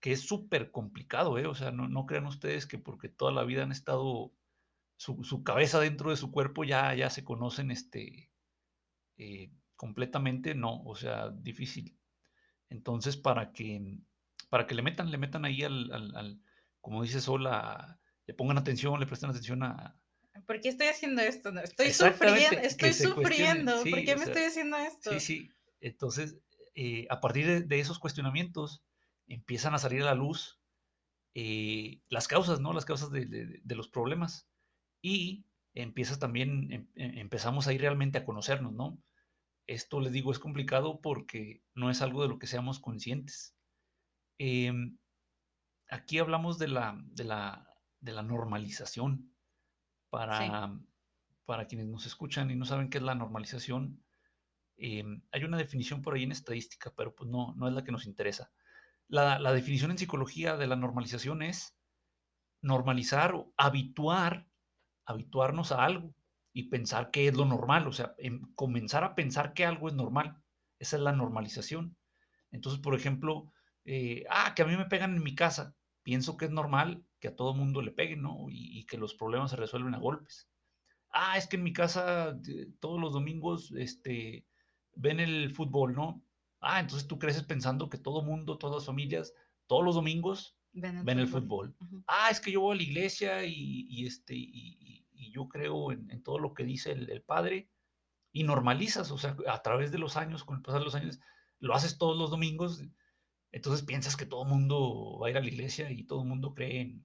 [0.00, 1.46] que es súper complicado, ¿eh?
[1.46, 4.32] O sea, no, no crean ustedes que porque toda la vida han estado
[5.02, 8.30] su, cabeza dentro de su cuerpo ya, ya se conocen este,
[9.16, 11.98] eh, completamente, no, o sea, difícil.
[12.68, 13.98] Entonces, para que,
[14.48, 16.40] para que le metan, le metan ahí al, al,
[16.80, 19.98] como dice Sola, le pongan atención, le presten atención a...
[20.46, 21.50] ¿Por qué estoy haciendo esto?
[21.58, 25.12] estoy sufriendo, estoy sufriendo, ¿por qué me estoy haciendo esto?
[25.12, 25.50] Sí, sí.
[25.80, 26.38] Entonces,
[26.74, 28.84] eh, a partir de, esos cuestionamientos,
[29.26, 30.60] empiezan a salir a la luz
[31.34, 32.72] eh, las causas, ¿no?
[32.72, 34.51] Las causas de, de los problemas
[35.02, 39.02] y empiezas también, em, em, empezamos a ir realmente a conocernos, ¿no?
[39.66, 43.56] Esto les digo es complicado porque no es algo de lo que seamos conscientes.
[44.38, 44.98] Em,
[45.88, 47.68] aquí hablamos de la, de la,
[48.00, 49.28] de la normalización.
[50.10, 50.78] Para,
[51.46, 54.04] para quienes nos escuchan y no saben qué es la normalización,
[54.78, 58.04] hay una definición por ahí en estadística, pero pues no, no es la que nos
[58.04, 58.52] interesa.
[59.08, 61.78] La, la definición en psicología de la normalización es
[62.60, 64.51] normalizar o habituar
[65.04, 66.14] habituarnos a algo
[66.52, 68.14] y pensar que es lo normal, o sea,
[68.54, 70.36] comenzar a pensar que algo es normal.
[70.78, 71.96] Esa es la normalización.
[72.50, 73.52] Entonces, por ejemplo,
[73.84, 75.74] eh, ah, que a mí me pegan en mi casa.
[76.02, 78.46] Pienso que es normal que a todo mundo le peguen, ¿no?
[78.48, 80.48] Y, que los problemas se resuelven a golpes.
[81.10, 82.36] Ah, es que en mi casa
[82.80, 84.46] todos los domingos este,
[84.94, 86.22] ven el fútbol, ¿no?
[86.60, 89.34] Ah, entonces tú creces pensando que todo mundo, todas las familias,
[89.66, 91.74] todos los domingos ven el, fútbol.
[92.06, 96.38] Ah, es que yo voy a la iglesia y, este, y, yo creo en, todo
[96.38, 97.70] lo que dice el, Padre
[98.32, 101.20] y normalizas, o sea, a través de los años, con el pasar de los años,
[101.58, 102.82] lo haces todos los domingos,
[103.50, 106.28] entonces piensas que todo el mundo va a ir a la iglesia y todo el
[106.28, 107.00] mundo cree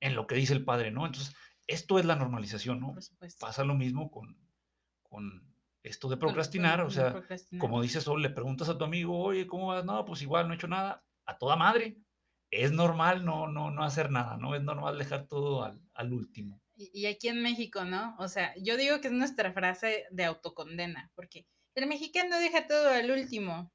[0.00, 1.06] en, lo que dice el Padre, ¿no?
[1.06, 1.34] Entonces,
[1.66, 2.94] esto es la normalización, ¿no?
[3.40, 4.38] Pasa lo mismo con,
[5.02, 5.42] con
[5.82, 7.22] esto de procrastinar, o sea,
[7.58, 9.84] como dices, solo le preguntas a tu amigo, oye, ¿cómo vas?
[9.84, 11.98] No, pues igual no he hecho nada, a toda madre
[12.50, 14.54] es normal no, no, no hacer nada, ¿no?
[14.54, 16.60] Es normal dejar todo al, último.
[16.76, 18.14] Y, aquí en México, ¿no?
[18.18, 22.90] O sea, yo digo que es nuestra frase de autocondena, porque el mexicano deja todo
[22.90, 23.72] al último.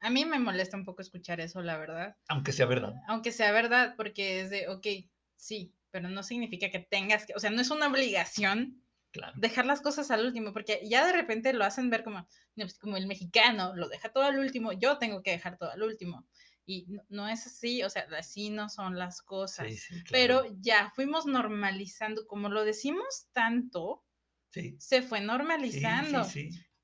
[0.00, 2.16] A mí me molesta un poco escuchar eso, la verdad.
[2.28, 2.94] Aunque sea verdad.
[3.08, 4.86] Aunque sea verdad, porque es de, ok,
[5.36, 8.84] sí, pero no significa que tengas que, o sea, no es una obligación
[9.36, 12.96] dejar las cosas al último, porque ya de repente lo hacen ver como, pues, como
[12.96, 16.26] el mexicano lo deja todo al último, yo tengo que dejar todo al último.
[16.66, 19.66] Y no, es así, o sea, así no son las cosas.
[20.10, 24.04] Pero ya fuimos normalizando, como lo decimos tanto,
[24.78, 26.26] se fue normalizando.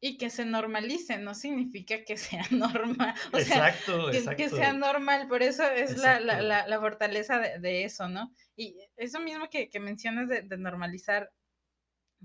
[0.02, 3.14] Y que se normalice no significa que sea normal.
[3.32, 8.08] O exacto, sea, que, sea normal, por eso es la, la, la, fortaleza de, eso,
[8.08, 8.34] ¿no?
[8.56, 11.30] Y eso mismo que, que mencionas de, de, normalizar,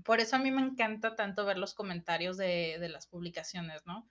[0.04, 4.10] por eso a mí me encanta tanto ver los comentarios de, de las publicaciones, ¿no?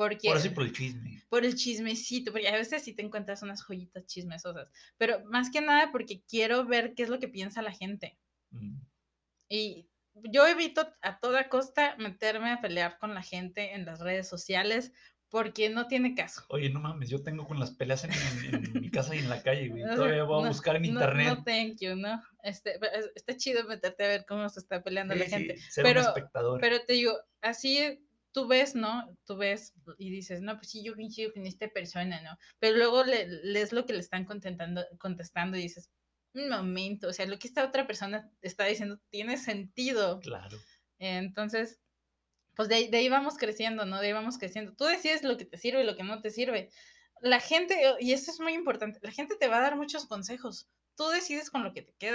[0.00, 1.22] Porque, por eso por el chisme.
[1.28, 5.60] Por el chismecito, porque a veces sí te encuentras unas joyitas chismesosas, pero más que
[5.60, 8.16] nada porque quiero ver qué es lo que piensa la gente.
[8.48, 8.78] Mm.
[9.50, 14.26] Y yo evito a toda costa meterme a pelear con la gente en las redes
[14.26, 14.90] sociales
[15.28, 16.46] porque no tiene caso.
[16.48, 19.68] Oye, no mames, yo tengo con las peleas en, mi casa y en la calle,
[19.68, 19.82] güey.
[19.94, 21.26] Todavía voy a buscar en internet.
[21.26, 22.22] No, thank you, no.
[22.42, 22.80] Este,
[23.14, 25.58] está chido meterte a ver cómo se está peleando la gente.
[25.76, 26.14] pero,
[26.58, 28.02] pero te digo, así
[28.32, 29.16] tú ves, ¿no?
[29.24, 32.38] Tú ves y dices, no, pues sí, yo coincido con esta persona, ¿no?
[32.58, 35.90] Pero luego le, lees lo que le están contestando, contestando y dices,
[36.34, 40.20] un momento, o sea, lo que esta otra persona está diciendo tiene sentido.
[40.20, 40.58] Claro.
[40.98, 41.80] Entonces,
[42.54, 44.00] pues de, de ahí vamos creciendo, ¿no?
[44.00, 44.74] De ahí vamos creciendo.
[44.74, 46.70] Tú decides lo que te sirve y lo que no te sirve.
[47.20, 50.68] La gente, y eso es muy importante, la gente te va a dar muchos consejos.
[50.96, 52.14] Tú decides con lo que te queda.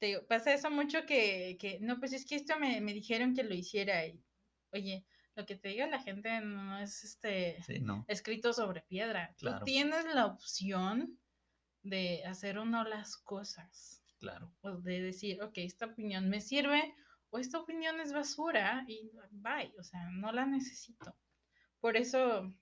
[0.00, 3.44] Te pasa eso mucho que, que, no, pues es que esto me, me dijeron que
[3.44, 4.20] lo hiciera y,
[4.72, 5.04] oye,
[5.36, 7.58] lo que te diga la gente no es este
[8.08, 9.34] escrito sobre piedra.
[9.38, 11.18] Tú tienes la opción
[11.82, 14.02] de hacer o no las cosas.
[14.18, 14.52] Claro.
[14.62, 16.94] O de decir, ok, esta opinión me sirve
[17.30, 21.16] o esta opinión es basura y bye, o sea, no la necesito.
[21.80, 22.54] Por eso,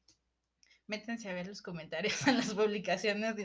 [0.86, 3.36] métanse a ver los comentarios en las publicaciones,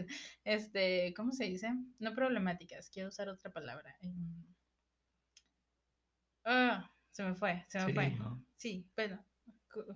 [0.46, 1.74] este, ¿cómo se dice?
[2.00, 3.96] No problemáticas, quiero usar otra palabra.
[6.46, 8.18] Ah, se me fue, se me fue.
[8.58, 9.24] Sí, bueno,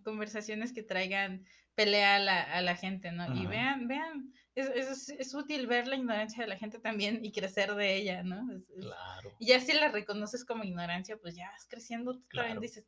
[0.04, 1.46] conversaciones que traigan
[1.76, 3.34] pelea a la, gente, ¿no?
[3.36, 7.74] Y vean, vean, es, es, útil ver la ignorancia de la gente también y crecer
[7.76, 8.48] de ella, ¿no?
[8.80, 9.36] claro.
[9.40, 12.86] Y ya si la reconoces como ignorancia, pues ya vas creciendo, tú también dices,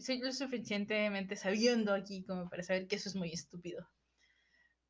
[0.00, 3.86] soy, lo suficientemente sabiendo aquí como para saber que eso es muy estúpido.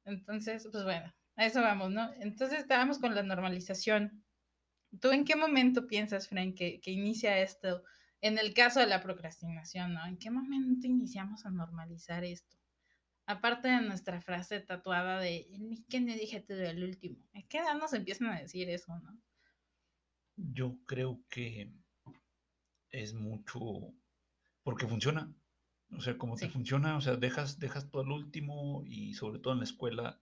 [0.04, 2.12] Entonces, pues bueno, a eso vamos, ¿no?
[2.20, 4.24] Entonces estábamos con la normalización.
[5.00, 7.84] ¿Tú en qué momento piensas, Frank, que, que inicia esto?
[8.22, 10.04] En el caso de la procrastinación, ¿no?
[10.06, 12.56] ¿En qué momento iniciamos a normalizar esto?
[13.26, 15.46] Aparte de nuestra frase tatuada de
[15.88, 17.16] que no dije todo el último.
[17.34, 19.18] ¿A qué edad nos empiezan a decir eso, no?
[20.36, 21.72] Yo creo que
[22.90, 23.60] es mucho
[24.62, 25.32] porque funciona.
[25.92, 29.54] O sea, como te funciona, o sea, dejas, dejas todo el último y sobre todo
[29.54, 30.20] en la escuela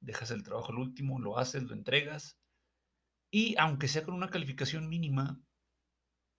[0.00, 2.38] dejas el trabajo al último, lo haces, lo entregas.
[3.30, 5.40] Y aunque sea con una calificación mínima,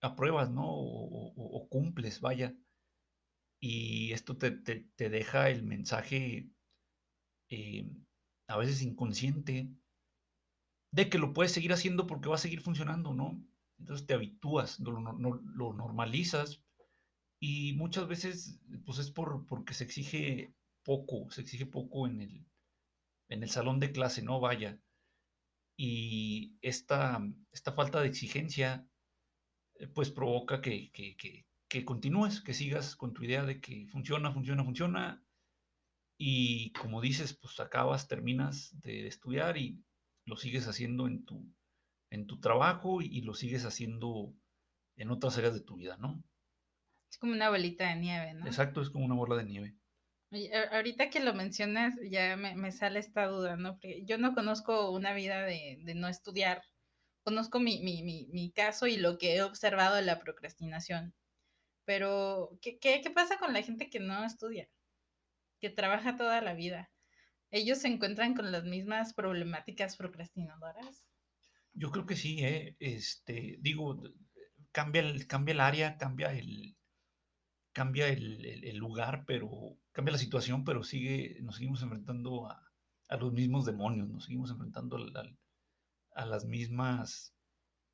[0.02, 0.66] apruebas, ¿no?
[0.68, 2.56] O, cumples, vaya.
[3.60, 4.52] Y esto te,
[4.98, 6.50] deja el mensaje
[7.50, 7.90] eh,
[8.48, 9.70] a veces inconsciente
[10.92, 13.42] de que lo puedes seguir haciendo porque va a seguir funcionando, ¿no?
[13.80, 16.62] Entonces te habitúas, lo, lo normalizas
[17.40, 22.46] y muchas veces pues es por, porque se exige poco, se exige poco en el,
[23.30, 24.40] en el salón de clase, ¿no?
[24.40, 24.80] Vaya.
[25.76, 27.20] Y esta,
[27.52, 28.88] esta falta de exigencia
[29.88, 30.92] pues provoca que,
[31.86, 35.24] continúes, que sigas con tu idea de que funciona, funciona, funciona.
[36.18, 39.84] Y como dices, pues acabas, terminas de, estudiar y
[40.26, 41.52] lo sigues haciendo en tu,
[42.12, 44.34] en tu trabajo y, lo sigues haciendo
[44.98, 46.24] en otras áreas de tu vida, ¿no?
[47.10, 48.46] Es como una bolita de nieve, ¿no?
[48.46, 49.76] Exacto, es como una bola de nieve.
[50.72, 53.74] ahorita que lo mencionas, ya me, sale esta duda, ¿no?
[53.74, 56.62] Porque yo no conozco una vida de, de no estudiar
[57.24, 61.14] conozco mi, mi, mi, mi, caso y lo que he observado de la procrastinación.
[61.86, 64.70] Pero, ¿qué, ¿qué, qué, pasa con la gente que no estudia?
[65.60, 66.92] Que trabaja toda la vida.
[67.50, 71.06] ¿Ellos se encuentran con las mismas problemáticas procrastinadoras?
[71.74, 72.76] Yo creo que sí, ¿eh?
[72.80, 74.02] Este, digo,
[74.72, 76.78] cambia el, cambia el área, cambia el,
[77.74, 82.72] cambia el, el, lugar, pero cambia la situación, pero sigue, nos seguimos enfrentando a,
[83.10, 85.38] a los mismos demonios, nos seguimos enfrentando al,
[86.14, 87.34] a las mismas,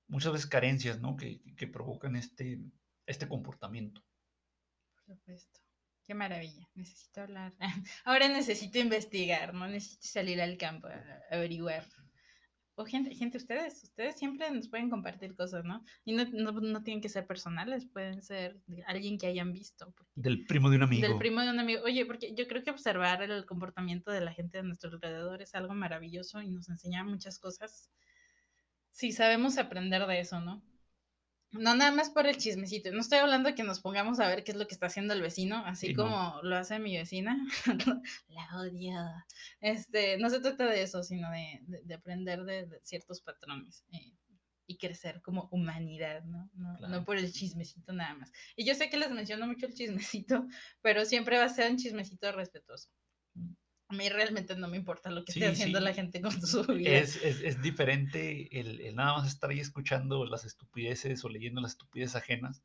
[0.07, 1.15] muchas veces carencias, ¿no?
[1.15, 2.59] Que, provocan este,
[3.05, 4.03] este comportamiento.
[4.89, 5.59] Por supuesto.
[6.03, 6.69] Qué maravilla.
[6.73, 7.53] Necesito hablar.
[8.05, 11.85] Ahora necesito investigar, no necesito salir al campo a averiguar.
[12.79, 15.83] O gente, gente, ustedes, ustedes siempre nos pueden compartir cosas, ¿no?
[16.05, 19.93] Y no, no, tienen que ser personales, pueden ser de alguien que hayan visto.
[20.15, 21.07] Del primo de un amigo.
[21.07, 21.81] Del primo de un amigo.
[21.83, 25.55] Oye, porque yo creo que observar el comportamiento de la gente de nuestro alrededor es
[25.55, 27.89] algo maravilloso y nos enseña muchas cosas
[28.97, 30.63] Sí, sabemos aprender de eso, ¿no?
[31.51, 32.91] No nada más por el chismecito.
[32.91, 35.13] No estoy hablando de que nos pongamos a ver qué es lo que está haciendo
[35.13, 37.37] el vecino, así como lo hace mi vecina.
[38.27, 38.93] La odio.
[39.61, 44.13] Este, no se trata de eso, sino de, de, aprender de, ciertos patrones eh,
[44.67, 46.49] y crecer como humanidad, ¿no?
[46.53, 48.31] No, no, por el chismecito nada más.
[48.57, 50.45] Y yo sé que les menciono mucho el chismecito,
[50.81, 52.89] pero siempre va a ser un chismecito respetuoso.
[53.89, 56.91] A mí realmente no me importa lo que esté haciendo la gente con su vida.
[56.91, 61.71] Es, es, es diferente el, nada más estar ahí escuchando las estupideces o leyendo las
[61.71, 62.63] estupideces ajenas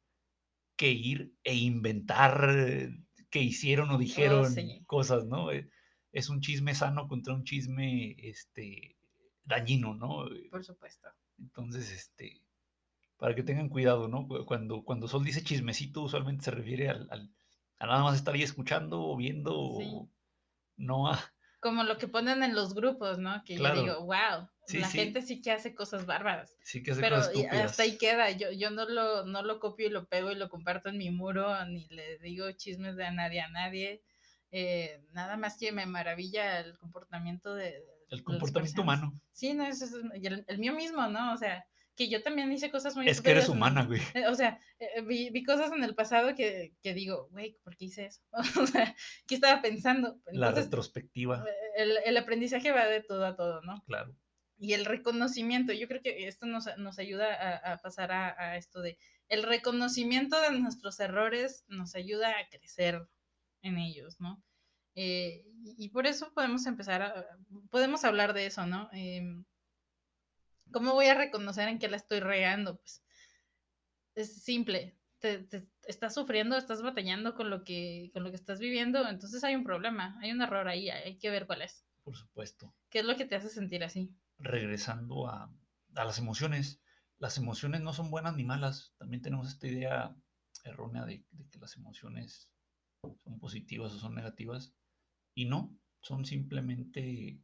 [0.76, 2.90] que ir e inventar
[3.30, 4.54] que hicieron o oh, dijeron
[4.86, 5.52] cosas, ¿no?
[5.52, 5.68] Eh,
[6.12, 8.96] es un chisme sano contra un chisme este,
[9.44, 10.26] dañino, ¿no?
[10.50, 11.08] Por supuesto.
[11.38, 12.42] Entonces, este,
[13.16, 14.26] para que tengan cuidado, ¿no?
[14.44, 17.30] Cuando, cuando Sol dice chismecito, usualmente se refiere al,
[17.78, 20.10] a nada más estar ahí escuchando o viendo o
[20.82, 21.10] no
[21.60, 23.42] Como lo que ponen en los grupos, ¿no?
[23.44, 26.56] Que yo digo, wow, la gente sí que hace cosas bárbaras.
[26.62, 27.70] Sí que hace Pero cosas estúpidas.
[27.70, 28.30] hasta ahí queda.
[28.30, 31.10] Yo, yo no, lo, no lo copio y lo pego y lo comparto en mi
[31.10, 34.02] muro, ni le digo chismes de a nadie a nadie.
[34.50, 37.84] Eh, nada más que me maravilla el comportamiento de...
[38.10, 39.18] El comportamiento humano.
[39.32, 41.32] Sí, no, es, el, mío mismo, ¿no?
[41.32, 41.64] O sea,
[41.96, 43.08] que yo también hice cosas muy...
[43.08, 44.00] Es que eres humana, güey.
[44.14, 47.76] Eh, o sea, eh, vi, vi, cosas en el pasado que, que digo, güey, ¿por
[47.76, 48.22] qué hice eso?
[48.62, 48.94] o sea,
[49.26, 50.20] ¿qué estaba pensando?
[50.32, 51.44] la retrospectiva.
[51.76, 53.82] El, el, aprendizaje va de todo a todo, ¿no?
[53.86, 54.14] Claro.
[54.58, 58.56] Y el reconocimiento, yo creo que esto nos, nos ayuda a, a pasar a, a,
[58.56, 63.08] esto de el reconocimiento de nuestros errores nos ayuda a crecer
[63.62, 64.42] en ellos, ¿no?
[64.94, 65.44] Eh,
[65.78, 67.26] y por eso podemos empezar a,
[67.70, 68.90] podemos hablar de eso, ¿no?
[68.92, 69.22] Eh,
[70.72, 72.76] ¿Cómo voy a reconocer en qué la estoy regando?
[72.76, 73.02] Pues
[74.14, 74.98] es simple.
[75.18, 75.46] Te,
[75.84, 79.62] estás sufriendo, estás batallando con lo que con lo que estás viviendo, entonces hay un
[79.62, 81.86] problema, hay un error ahí, hay que ver cuál es.
[82.02, 82.74] Por supuesto.
[82.90, 84.12] ¿Qué es lo que te hace sentir así?
[84.38, 85.54] Regresando a,
[85.94, 86.82] a las emociones,
[87.18, 88.94] las emociones no son buenas ni malas.
[88.98, 90.16] También tenemos esta idea
[90.64, 92.50] errónea de, de que las emociones
[93.22, 94.74] son positivas o son negativas.
[95.34, 97.40] Y no, son simplemente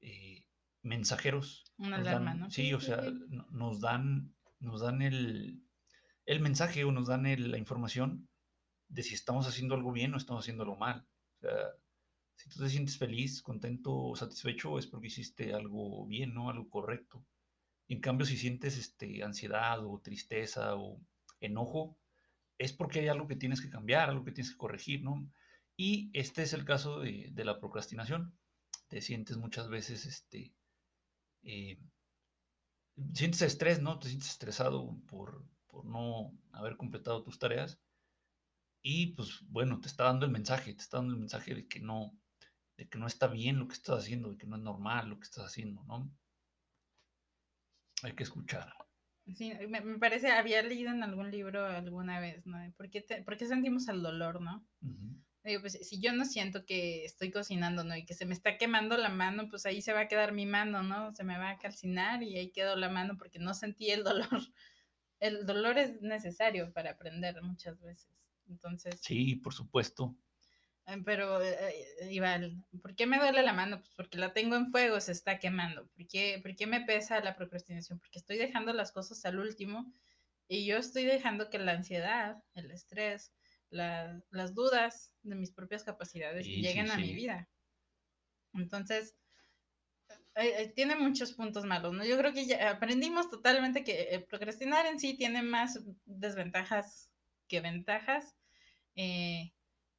[0.00, 0.45] eh,
[0.86, 1.64] mensajeros.
[1.78, 2.50] Una alarma, ¿no?
[2.50, 3.02] Sí, o sea,
[3.50, 5.62] nos dan, nos dan el,
[6.24, 8.28] el mensaje o nos dan la información
[8.88, 11.06] de si estamos haciendo algo bien o estamos haciendo algo mal.
[11.36, 11.58] O sea,
[12.36, 16.50] si tú te sientes feliz, contento, satisfecho, es porque hiciste algo bien, ¿no?
[16.50, 17.24] Algo correcto.
[17.88, 21.00] Y en cambio, si sientes este, ansiedad o tristeza o
[21.40, 21.98] enojo,
[22.58, 25.30] es porque hay algo que tienes que cambiar, algo que tienes que corregir, ¿no?
[25.76, 28.36] Y este es el caso de, la procrastinación.
[28.88, 30.54] Te sientes muchas veces, este,
[31.46, 31.78] eh,
[33.14, 33.98] sientes estrés, ¿no?
[33.98, 35.44] Te sientes estresado por,
[35.84, 37.78] no haber completado tus tareas.
[38.82, 41.80] Y pues bueno, te está dando el mensaje, te está dando el mensaje de que
[41.80, 42.18] no,
[42.76, 45.18] de que no está bien lo que estás haciendo, de que no es normal lo
[45.18, 46.10] que estás haciendo, ¿no?
[48.02, 48.72] Hay que escuchar.
[49.34, 52.58] Sí, me, parece, había leído en algún libro alguna vez, ¿no?
[52.76, 54.64] ¿Por qué, sentimos el dolor, no?
[55.46, 57.96] Digo, pues si yo no siento que estoy cocinando, ¿no?
[57.96, 60.44] Y que se me está quemando la mano, pues ahí se va a quedar mi
[60.44, 61.14] mano, ¿no?
[61.14, 64.28] Se me va a calcinar y ahí quedó la mano porque no sentí el dolor.
[65.18, 68.10] El dolor es necesario para aprender muchas veces.
[68.50, 69.00] Entonces.
[69.00, 70.14] Sí, por supuesto.
[71.06, 73.78] Pero, eh, Iván, ¿por qué me duele la mano?
[73.78, 75.86] Pues porque la tengo en fuego, se está quemando.
[75.88, 77.98] ¿Por qué, ¿Por qué me pesa la procrastinación?
[77.98, 79.90] Porque estoy dejando las cosas al último
[80.48, 83.32] y yo estoy dejando que la ansiedad, el estrés,
[83.70, 87.48] las dudas de mis propias capacidades lleguen a mi vida.
[88.54, 89.16] Entonces,
[90.74, 92.04] tiene muchos puntos malos, ¿no?
[92.04, 97.10] Yo creo que ya aprendimos totalmente que eh, procrastinar en sí tiene más desventajas
[97.48, 98.36] que ventajas.
[98.94, 99.52] Eh,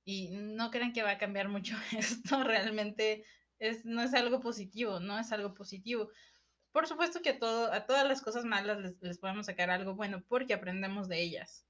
[0.06, 3.26] y no crean que va a cambiar mucho esto, realmente
[3.60, 6.10] es, no es algo positivo, no es algo positivo.
[6.72, 9.96] Por supuesto que a, todo, a todas las cosas malas les, les podemos sacar algo
[9.96, 11.67] bueno porque aprendemos de ellas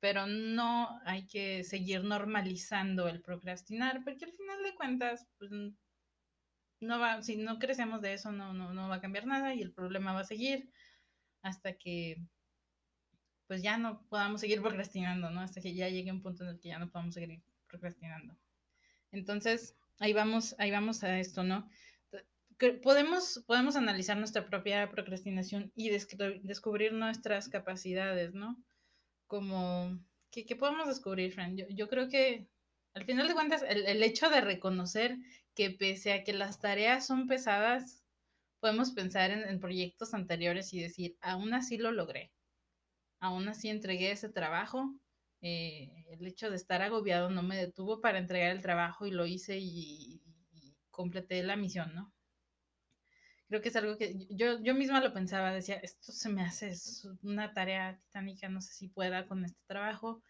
[0.00, 5.50] pero no hay que seguir normalizando el procrastinar, porque al final de cuentas, pues,
[6.80, 9.60] no va, si no crecemos de eso, no, no, no va a cambiar nada y
[9.60, 10.70] el problema va a seguir
[11.42, 12.16] hasta que
[13.46, 15.40] pues ya no podamos seguir procrastinando, ¿no?
[15.40, 18.36] Hasta que ya llegue un punto en el que ya no podamos seguir procrastinando.
[19.10, 21.68] Entonces, ahí vamos, ahí vamos a esto, ¿no?
[22.82, 28.56] Podemos, podemos analizar nuestra propia procrastinación y descubrir nuestras capacidades, ¿no?
[29.30, 29.96] Como,
[30.32, 31.56] ¿qué, podemos descubrir, Fran?
[31.56, 32.48] Yo, creo que
[32.94, 35.16] al final de cuentas, el, hecho de reconocer
[35.54, 38.02] que pese a que las tareas son pesadas,
[38.58, 42.32] podemos pensar en, proyectos anteriores y decir, aún así lo logré,
[43.20, 44.92] aún así entregué ese trabajo,
[45.42, 49.26] eh, el hecho de estar agobiado no me detuvo para entregar el trabajo y lo
[49.26, 50.20] hice y
[50.90, 52.12] completé la misión, ¿no?
[53.50, 56.68] Creo que es algo que yo, yo misma lo pensaba, decía, esto se me hace
[56.68, 60.22] es una tarea titánica, no sé si pueda con este trabajo.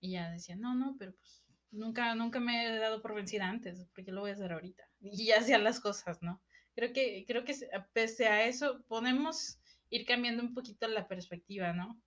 [0.00, 3.88] Y ya decía, no, no, pero pues nunca, nunca me he dado por vencida antes,
[3.94, 4.84] porque lo voy a hacer ahorita.
[5.00, 6.42] Y ya hacía las cosas, ¿no?
[6.74, 7.54] Creo que, creo que
[7.94, 12.02] pese a eso, podemos ir cambiando un poquito la perspectiva, ¿no?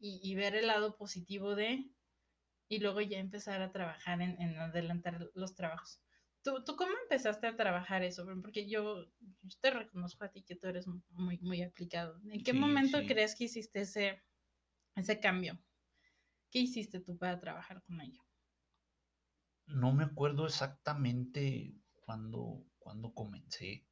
[0.00, 1.88] Y, y ver el lado positivo de,
[2.68, 6.00] y luego ya empezar a trabajar en, en adelantar los trabajos.
[6.42, 8.26] ¿Tú, ¿Tú, cómo empezaste a trabajar eso?
[8.42, 9.06] Porque yo,
[9.60, 12.20] te reconozco a ti que tú eres muy, muy aplicado.
[12.28, 14.22] ¿En qué momento crees que hiciste ese,
[14.96, 15.58] ese cambio?
[16.50, 18.20] ¿Qué hiciste tú para trabajar con ello?
[19.66, 21.74] No me acuerdo exactamente
[22.04, 23.86] cuándo, cuando comencé.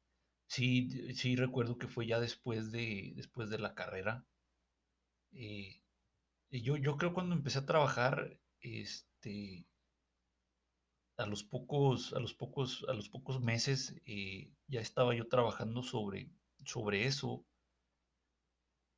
[0.47, 4.25] Sí, sí recuerdo que fue ya después de, después de la carrera.
[5.31, 5.81] Eh,
[6.51, 9.65] yo, yo creo cuando empecé a trabajar, este,
[11.21, 15.83] a los pocos, a los pocos, a los pocos meses eh, ya estaba yo trabajando
[15.83, 16.29] sobre,
[16.65, 17.45] sobre eso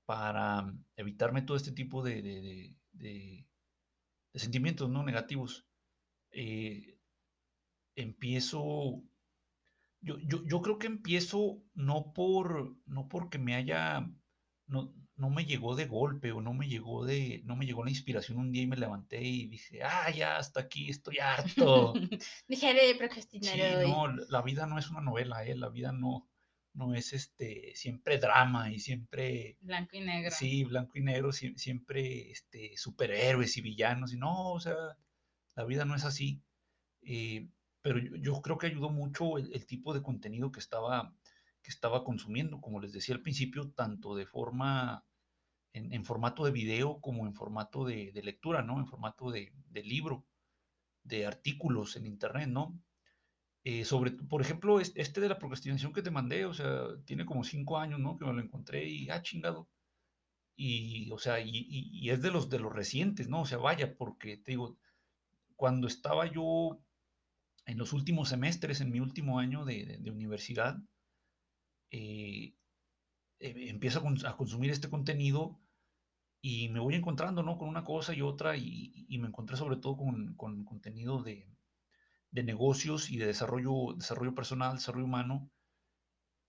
[0.06, 2.76] para evitarme todo este tipo de,
[4.34, 5.04] sentimientos ¿no?
[5.04, 5.66] negativos.
[6.32, 6.98] Eh,
[7.96, 9.04] empiezo,
[10.02, 14.10] yo, yo, creo que empiezo no por, no porque me haya,
[15.16, 18.40] no me llegó de golpe o no me llegó de, no me llegó la inspiración
[18.40, 21.94] un día y me levanté y dije, ah, ya, hasta aquí, estoy harto.
[22.48, 25.56] Dejaré de procrastinar sí, no, la vida no es una novela, ¿eh?
[25.56, 26.28] La vida no,
[26.74, 29.58] no es este, siempre drama y siempre...
[29.62, 30.32] Blanco y negro.
[30.32, 34.76] Sí, blanco y negro, siempre este, superhéroes y villanos, y no, o sea,
[35.56, 36.42] la vida no es así.
[37.04, 37.48] Eh,
[37.82, 41.14] pero yo, creo que ayudó mucho el, tipo de contenido que estaba,
[41.64, 45.06] que estaba consumiendo, como les decía al principio, tanto de forma,
[45.74, 48.80] en, formato de video como en formato de, lectura, ¿no?
[48.80, 50.26] En formato de, libro,
[51.04, 52.80] de artículos en internet, ¿no?
[53.64, 57.44] Eh, sobre, por ejemplo, este de la procrastinación que te mandé, o sea, tiene como
[57.44, 58.18] cinco años, ¿no?
[58.18, 59.70] Que me lo encontré y, ah, chingado.
[60.56, 63.42] Y, o sea, y es de los, de los recientes, ¿no?
[63.42, 64.78] O sea, vaya, porque te digo,
[65.56, 66.80] cuando estaba yo
[67.66, 70.78] en los últimos semestres, en mi último año de, universidad,
[71.94, 72.56] eh,
[73.40, 75.60] eh, empiezo a, consumir este contenido
[76.42, 77.60] y me voy encontrando ¿no?
[77.60, 80.36] con una cosa y otra y, me encontré sobre todo con,
[80.66, 81.48] contenido de,
[82.32, 85.52] negocios y de desarrollo, desarrollo personal, desarrollo humano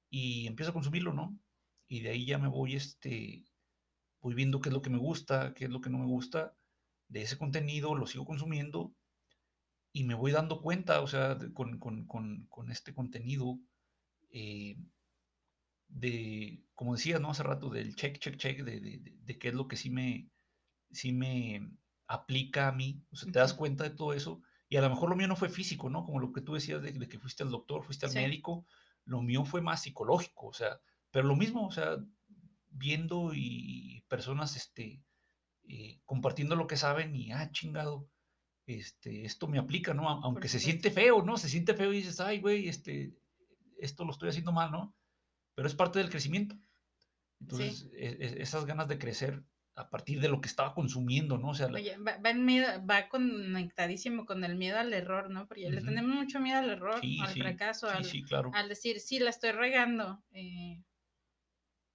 [0.09, 1.39] y empiezo a consumirlo, ¿no?
[1.89, 3.45] Y de ahí ya me voy, este,
[4.23, 6.57] voy viendo qué es lo que me gusta, qué es lo que no me gusta
[7.09, 8.95] de ese contenido, lo sigo consumiendo
[9.93, 13.59] y me voy dando cuenta, o sea, con, con, con, con, este contenido
[14.31, 14.77] eh,
[15.95, 17.31] de, como decía, ¿no?
[17.31, 20.29] Hace rato, del check, check, check, de, de, de, qué es lo que sí me,
[20.91, 21.71] sí me
[22.09, 25.09] aplica a mí, o sea, te das cuenta de todo eso, y a lo mejor
[25.09, 26.05] lo mío no fue físico, ¿no?
[26.05, 28.67] Como lo que tú decías de, que fuiste al doctor, fuiste al médico,
[29.05, 30.81] lo mío fue más psicológico, o sea,
[31.13, 31.97] pero lo mismo, o sea,
[32.71, 35.01] viendo y personas, este,
[35.69, 38.09] eh, compartiendo lo que saben y, ah, chingado,
[38.67, 40.09] este, esto me aplica, ¿no?
[40.09, 41.37] Aunque se siente feo, ¿no?
[41.37, 43.15] Se siente feo y dices, ay, güey, este,
[43.79, 44.97] esto lo estoy haciendo mal, ¿no?
[45.55, 46.57] Pero es parte del crecimiento.
[47.41, 49.45] Entonces, e, e, esas ganas de crecer
[49.77, 51.49] a partir de lo que estaba consumiendo, ¿no?
[51.49, 55.49] O sea, Oye, va, conectadísimo con el miedo al error, ¿no?
[55.49, 58.07] Porque le tenemos mucho miedo al error, al fracaso, al,
[58.53, 60.23] al, decir, sí, la estoy regando.
[60.31, 60.81] Eh,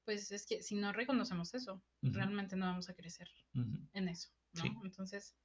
[0.03, 4.81] pues es que si no reconocemos eso, realmente no vamos a crecer en eso, ¿no?
[4.83, 5.35] Entonces,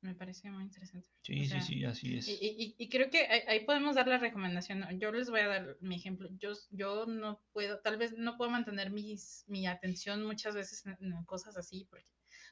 [0.00, 1.08] me parece muy interesante.
[1.22, 2.28] Sí, sí, sí, así es.
[2.28, 4.84] Y, y, creo que ahí, podemos dar la recomendación.
[4.98, 6.28] Yo les voy a dar mi ejemplo.
[6.38, 11.24] Yo, yo no puedo, tal vez no puedo mantener mis, mi atención muchas veces en,
[11.24, 12.06] cosas así, porque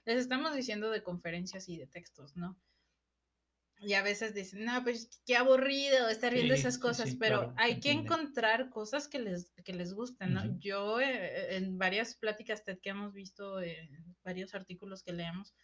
[0.04, 2.58] les estamos diciendo de conferencias y de textos, ¿no?
[3.78, 7.90] Y a veces dicen, no, pues qué aburrido estar viendo esas cosas, pero hay que
[7.90, 10.58] encontrar cosas que les, que les gusten, ¿no?
[10.58, 15.54] Yo eh, en varias pláticas TED que hemos visto, en varios artículos que leemos,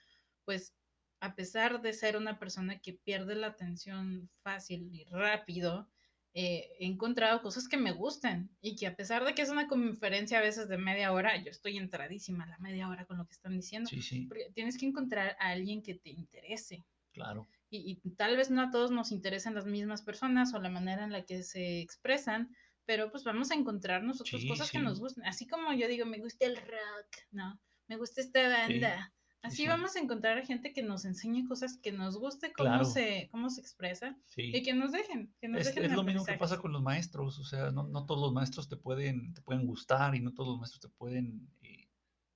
[0.45, 0.75] pues
[1.23, 5.89] a pesar de ser una persona que pierde la atención fácil y rápido,
[6.35, 9.69] eh, he encontrado cosas que me gustan y que a pesar de que es una
[9.69, 13.27] conferencia a veces de media hora, yo estoy entradísima a la media hora con lo
[13.27, 13.89] que están diciendo.
[13.89, 14.27] Sí, sí.
[14.27, 16.85] Porque tienes que encontrar a alguien que te interese.
[17.13, 17.47] Claro.
[17.71, 21.13] Y, tal vez no a todos nos interesan las mismas personas o la manera en
[21.13, 22.51] la que se expresan,
[22.85, 25.25] pero pues vamos a encontrarnos otras cosas que nos gusten.
[25.25, 27.61] Así como yo digo, me gusta el rock, ¿no?
[27.87, 29.13] Me gusta esta banda.
[29.43, 33.29] Así vamos a encontrar a gente que nos enseñe cosas que nos guste cómo, se,
[33.33, 35.35] cómo se expresa y que nos dejen.
[35.41, 38.07] Que nos es, es lo mismo que pasa con los maestros, o sea, no, no,
[38.07, 41.51] todos los maestros te pueden, te pueden gustar y no todos los maestros te pueden
[41.63, 41.89] eh,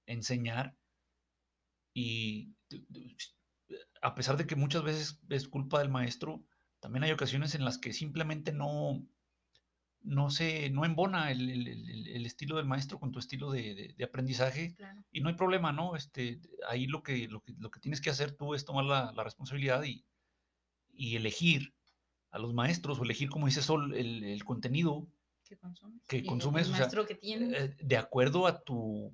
[0.06, 0.76] enseñar.
[1.94, 2.54] Y
[4.02, 6.44] a pesar de que muchas veces es culpa del maestro,
[6.80, 9.06] también hay ocasiones en las que simplemente no,
[10.06, 14.04] no se, no embona el, el, el, estilo del maestro con tu estilo de, de,
[14.04, 14.76] aprendizaje
[15.10, 15.96] y no hay problema, ¿no?
[15.96, 19.12] Este, ahí lo que, lo que, lo que tienes que hacer tú es tomar la,
[19.12, 20.06] la responsabilidad y,
[20.92, 21.74] y, elegir
[22.30, 25.08] a los maestros o elegir, como dice Sol, el, contenido
[25.44, 29.12] que consumes, que consumes o sea, que eh, de acuerdo a tu,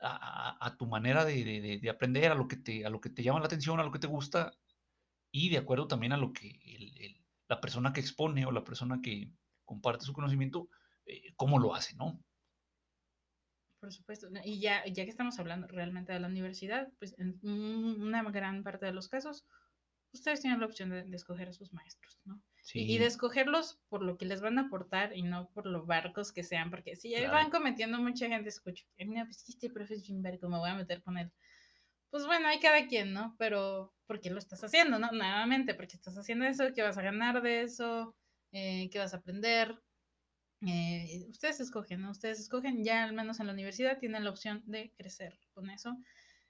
[0.00, 3.22] a, a tu manera de, de, aprender, a lo, que te, a lo que te
[3.22, 4.56] llama la atención, a lo que te gusta
[5.30, 6.58] y de acuerdo también a lo que
[7.48, 9.30] la persona que expone o la persona que,
[9.66, 10.70] comparte su conocimiento,
[11.04, 12.18] eh, cómo lo hace, ¿no?
[13.80, 14.28] Por supuesto.
[14.44, 18.86] Y ya, ya que estamos hablando realmente de la universidad, pues en una gran parte
[18.86, 19.44] de los casos,
[20.12, 22.40] ustedes tienen la opción de, escoger a sus maestros, ¿no?
[22.62, 22.80] Sí.
[22.80, 26.32] Y, de escogerlos por lo que les van a aportar y no por los barcos
[26.32, 30.02] que sean, porque si ya van cometiendo mucha gente, escucho, no, pues este profe es
[30.08, 31.30] bien me voy a meter con él.
[32.10, 33.36] Pues bueno, hay cada quien, ¿no?
[33.38, 35.10] Pero, ¿por qué lo estás haciendo, no?
[35.12, 38.16] Nuevamente, porque estás haciendo eso, ¿qué vas a ganar de eso?
[38.52, 39.76] Eh, qué vas a aprender.
[40.66, 42.10] Eh, ustedes escogen, ¿no?
[42.10, 45.96] Ustedes escogen, ya al menos en la universidad tienen la opción de crecer con eso.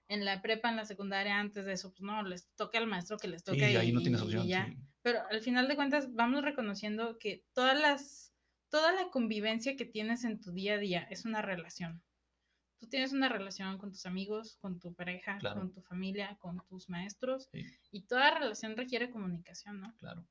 [0.09, 3.19] En la prepa, en la secundaria, antes de eso, pues no, les toca al maestro
[3.19, 3.69] que les toca.
[3.69, 4.47] y ahí no tienes opción.
[5.03, 8.33] Pero al final de cuentas, vamos reconociendo que todas las,
[8.69, 12.03] toda la convivencia que tienes en tu día a día es una relación.
[12.79, 16.89] tú tienes una relación con tus amigos, con tu pareja, con tu familia, con tus
[16.89, 17.49] maestros,
[17.91, 19.95] y toda relación requiere comunicación, ¿no?
[19.97, 20.25] Claro.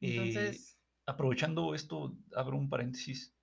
[0.00, 0.77] Entonces...
[1.08, 3.34] aprovechando esto, abro un paréntesis.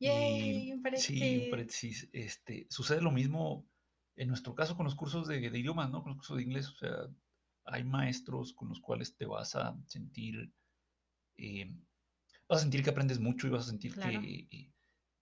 [0.00, 1.18] Yay, un paréntesis.
[1.18, 2.08] Sí, un paréntesis.
[2.12, 3.68] Este, sucede lo mismo
[4.16, 6.02] en nuestro caso con los cursos de, idiomas, ¿no?
[6.02, 7.08] Con los cursos de inglés, o sea,
[7.66, 10.52] hay maestros con los cuales te vas a sentir,
[11.36, 11.70] eh,
[12.48, 14.72] vas a sentir que aprendes mucho y vas a sentir que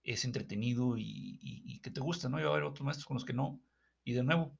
[0.04, 2.38] es entretenido y, que te gusta, ¿no?
[2.38, 3.60] Y va a haber otros maestros con los que no.
[4.04, 4.56] Y de nuevo,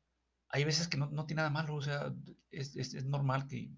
[0.49, 2.13] hay veces que no, tiene nada malo, o sea,
[2.51, 3.71] es, normal que,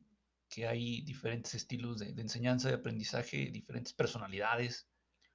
[0.66, 4.88] hay diferentes estilos de, enseñanza, de aprendizaje, diferentes personalidades.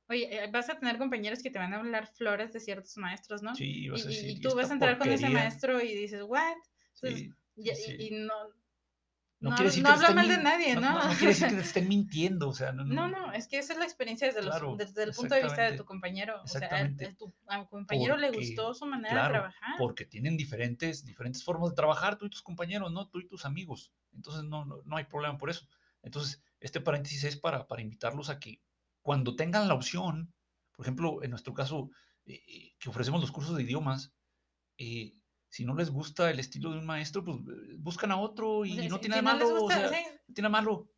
[0.09, 3.41] Oye, eh, vas a tener compañeros que te van a hablar flores de ciertos maestros,
[3.41, 3.55] ¿no?
[3.55, 6.57] Sí, vas a decir, y, tú vas a entrar con ese maestro y dices, ¿what?
[6.93, 8.34] sí, y, no,
[9.44, 11.04] no, no, decir habla mal de nadie, ¿no?
[11.04, 12.86] No, quiere decir que te estén mintiendo, o sea, no.
[12.86, 14.41] No, no, es que esa es la experiencia desde,
[14.78, 16.41] desde el punto de vista de tu compañero.
[16.41, 17.34] O sea, a, tu,
[17.70, 19.76] compañero le gustó su manera de trabajar.
[19.78, 23.10] Porque tienen diferentes, diferentes formas de trabajar, tú y tus compañeros, ¿no?
[23.10, 23.91] Tú y tus amigos.
[24.14, 25.68] Entonces, no, no, hay problema por eso.
[26.04, 28.62] Entonces, este paréntesis es para, para invitarlos a que
[29.02, 30.34] cuando tengan la opción,
[30.72, 31.89] por ejemplo, en nuestro caso,
[32.26, 34.14] eh, eh, que ofrecemos los cursos de idiomas,
[34.78, 35.18] eh,
[35.54, 38.88] si no les gusta el estilo de un maestro, pues eh, buscan a otro y
[38.88, 39.66] no tiene nada malo.
[39.66, 39.88] o sea,
[40.28, 40.89] No tiene malo.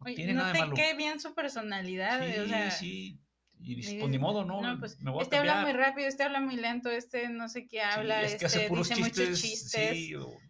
[0.00, 0.74] No tiene nada de malo.
[0.74, 2.22] te bien su personalidad.
[2.22, 3.18] Sí, o sea, sí.
[3.58, 4.60] Y dices, pues ni modo, ¿no?
[4.60, 8.20] no pues, este habla muy rápido, este habla muy lento, este no sé qué habla,
[8.20, 9.96] es que este hace puros dice chistes, muchos chistes.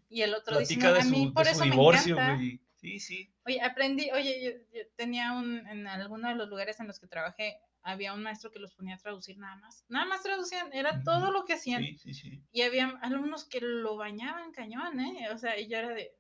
[0.09, 2.65] y el otro dice, no, a mí por eso divorcio, me encanta.
[2.79, 3.33] Sí, sí.
[3.47, 7.59] Oye, aprendí, oye, yo, tenía un, en alguno de los lugares en los que trabajé,
[7.83, 9.85] había un maestro que los ponía a traducir nada más.
[9.89, 11.83] Nada más traducían, era todo lo que hacían.
[11.83, 12.43] Sí, sí, sí.
[12.53, 15.29] Y había alumnos que lo bañaban cañón, ¿eh?
[15.33, 16.13] O sea, y yo era de,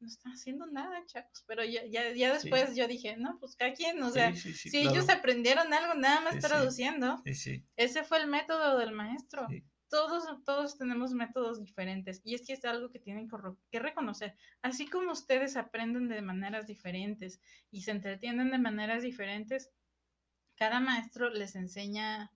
[0.00, 1.44] no están haciendo nada, chavos.
[1.46, 5.08] Pero ya, ya, ya después yo dije, no, pues cada quien, o sea, si ellos
[5.08, 9.46] aprendieron algo nada más traduciendo, ese fue el método del maestro.
[9.90, 13.28] Todos, todos tenemos métodos diferentes y es que es algo que tienen
[13.70, 14.34] que reconocer.
[14.60, 17.40] Así como ustedes aprenden de maneras diferentes
[17.70, 19.70] y se entretienen de maneras diferentes,
[20.56, 22.30] cada maestro les enseña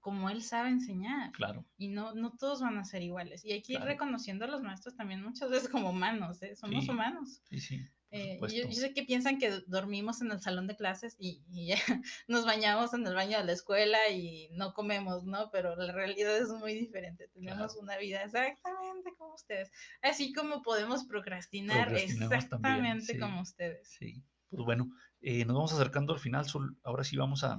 [0.00, 1.32] como él sabe enseñar.
[1.32, 1.64] Claro.
[1.76, 3.44] Y no, no todos van a ser iguales.
[3.44, 6.56] Y hay que ir reconociendo a los maestros también muchas veces como humanos, ¿eh?
[6.56, 7.42] Somos humanos.
[7.48, 7.84] Sí, sí.
[8.14, 11.42] Eh, yo, sé que piensan que dormimos en el salón de clases y,
[12.28, 15.50] nos bañamos en el baño de la escuela y no comemos, ¿no?
[15.50, 17.28] Pero la realidad es muy diferente.
[17.28, 19.70] Tenemos una vida exactamente como ustedes.
[20.02, 23.88] Así como podemos procrastinar exactamente como ustedes.
[23.88, 24.22] Sí.
[24.52, 24.90] Pues bueno,
[25.22, 26.76] eh, nos vamos acercando al final, Sol.
[26.84, 27.58] Ahora sí vamos a,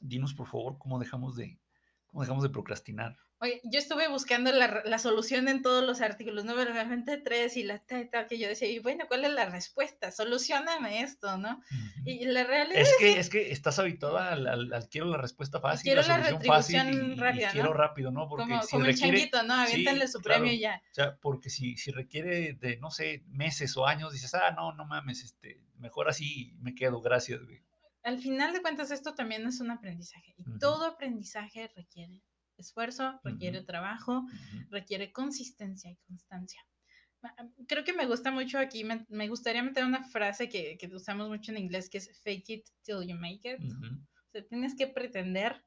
[0.00, 1.60] dinos por favor cómo dejamos de,
[2.06, 3.18] cómo dejamos de procrastinar.
[3.42, 6.54] Oye, yo estuve buscando la, la, solución en todos los artículos, ¿no?
[6.54, 10.12] Pero realmente tres y la tal, que yo decía, y bueno, ¿cuál es la respuesta?
[10.12, 11.62] Solucioname esto, ¿no?
[12.04, 15.84] Y la realidad es, que, es que estás habituada al, al, quiero la respuesta fácil,
[15.84, 18.28] quiero la, solución fácil y, rápida, quiero rápido, ¿no?
[18.28, 19.54] Porque como, si como requiere, el changuito, ¿no?
[19.54, 20.82] Aviéntale su premio ya.
[20.90, 24.74] O sea, porque si, si requiere de, no sé, meses o años, dices, ah, no,
[24.74, 27.62] no mames, este, mejor así me quedo, gracias, güey.
[28.02, 32.22] Al final de cuentas, esto también es un aprendizaje y todo aprendizaje requiere
[32.60, 34.24] esfuerzo, requiere trabajo,
[34.70, 36.64] requiere consistencia y constancia.
[37.66, 41.52] Creo que me gusta mucho aquí, me, gustaría meter una frase que, que, usamos mucho
[41.52, 43.60] en inglés, que es fake it till you make it.
[43.60, 45.62] O sea, tienes que pretender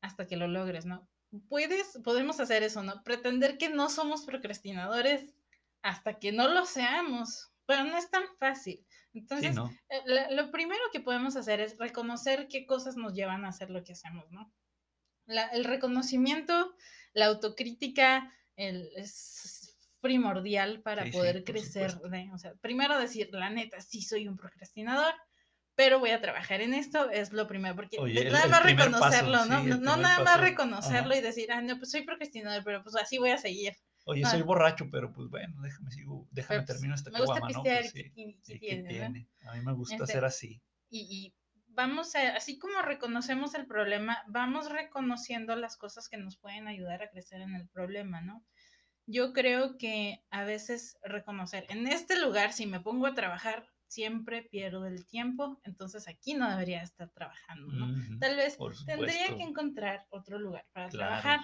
[0.00, 1.08] hasta que lo logres, ¿no?
[1.48, 3.02] Puedes, podemos hacer eso, ¿no?
[3.02, 5.34] Pretender que no somos procrastinadores
[5.82, 8.86] hasta que no lo seamos, pero no es tan fácil.
[9.12, 9.56] Entonces,
[9.88, 13.82] eh, lo primero que podemos hacer es reconocer qué cosas nos llevan a hacer lo
[13.82, 14.52] que hacemos, ¿no?
[15.26, 16.74] El reconocimiento,
[17.12, 21.92] la autocrítica es primordial para poder crecer.
[22.32, 25.14] o sea, primero decir, la neta, sí soy un procrastinador,
[25.74, 27.98] pero voy a trabajar en esto, es lo primero, porque
[28.30, 29.62] nada más reconocerlo, ¿no?
[29.62, 33.30] no, nada más reconocerlo y decir, ah, no, pues soy procrastinador, pero pues así voy
[33.30, 33.74] a seguir.
[34.04, 37.62] Oye, soy borracho, pero pues bueno, déjame sigo, déjame pues, termino esta me gusta ¿no?
[37.64, 37.92] Pues,
[38.60, 39.28] tiene?
[39.48, 40.62] A mí me gusta este, hacer así.
[40.88, 41.34] y
[41.76, 47.02] vamos a, así como reconocemos el problema, vamos reconociendo las cosas que nos pueden ayudar
[47.02, 48.44] a crecer en el problema, ¿no?
[49.06, 54.42] Yo creo que a veces reconocer, en este lugar, si me pongo a trabajar, siempre
[54.42, 58.18] pierdo el tiempo, entonces aquí no debería estar trabajando, ¿no?
[58.18, 61.40] Tal vez tendría que encontrar otro lugar para trabajar.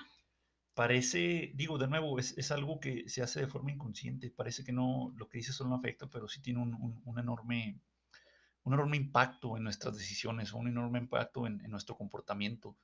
[0.75, 5.13] Parece, digo de nuevo, es, algo que se hace de forma inconsciente, parece que no,
[5.15, 7.79] lo que dice solo no afecta, pero sí tiene un enorme
[8.65, 12.77] un enorme impacto en nuestras decisiones, un enorme impacto en, nuestro comportamiento.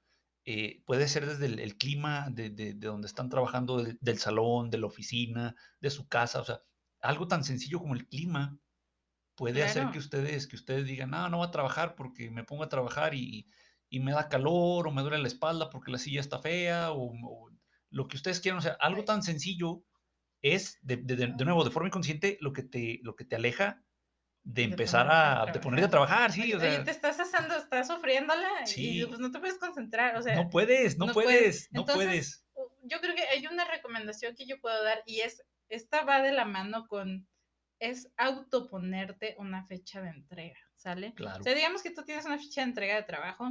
[0.44, 4.86] Eh, puede ser desde el, clima de, de, donde están trabajando, del salón, de la
[4.86, 6.62] oficina, de su casa, o sea,
[7.00, 8.58] algo tan sencillo como el clima
[9.34, 12.64] puede hacer que ustedes, que ustedes digan, no, no voy a trabajar porque me pongo
[12.64, 13.48] a trabajar y,
[13.88, 17.50] y me da calor o me duele la espalda porque la silla está fea o,
[17.90, 18.58] lo que ustedes quieran.
[18.58, 19.84] O sea, algo tan sencillo
[20.42, 23.82] es, de, de, nuevo, de forma inconsciente, lo que te, lo que te aleja
[24.48, 26.82] de empezar a, de ponerte a trabajar, sí, o sea.
[26.82, 30.36] te estás asando, estás sufriéndola y pues no te puedes concentrar, o sea.
[30.36, 32.46] No puedes, no, puedes, no puedes.
[32.82, 36.32] Yo creo que hay una recomendación que yo puedo dar y es, esta va de
[36.32, 37.28] la mano con,
[37.78, 41.12] es autoponerte una fecha de entrega, ¿sale?
[41.12, 41.40] Claro.
[41.40, 43.50] O sea, digamos que tú tienes una fecha de entrega de trabajo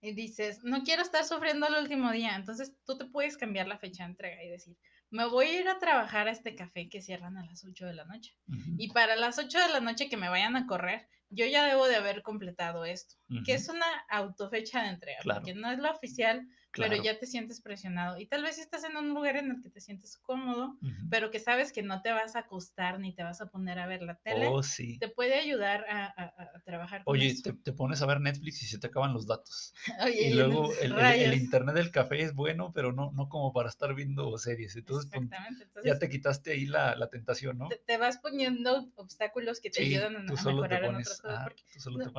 [0.00, 3.78] y dices, no quiero estar sufriendo el último día, entonces tú te puedes cambiar la
[3.78, 4.76] fecha de entrega y decir,
[5.10, 7.94] me voy a ir a trabajar a este café que cierran a las 8 de
[7.94, 8.36] la noche.
[8.78, 11.86] Y para las 8 de la noche que me vayan a correr, yo ya debo
[11.86, 16.46] de haber completado esto, que es una autofecha de entrega, porque no es la oficial,
[16.76, 18.18] pero ya te sientes presionado.
[18.18, 20.76] Y tal vez estás en un lugar en el que te sientes cómodo,
[21.10, 23.86] pero que sabes que no te vas a acostar ni te vas a poner a
[23.86, 24.46] ver la tele.
[24.48, 24.98] Oh, sí.
[24.98, 28.88] Te puede ayudar a, trabajar con Oye, te, pones a ver Netflix y se te
[28.88, 29.74] acaban los datos.
[30.14, 34.36] y luego el, internet del café es bueno, pero no, no como para estar viendo
[34.38, 34.76] series.
[34.76, 37.68] Entonces, pues, ya te quitaste ahí la, tentación, ¿no?
[37.86, 41.48] Te, vas poniendo obstáculos que te ayudan a, mejorar en otras cosas.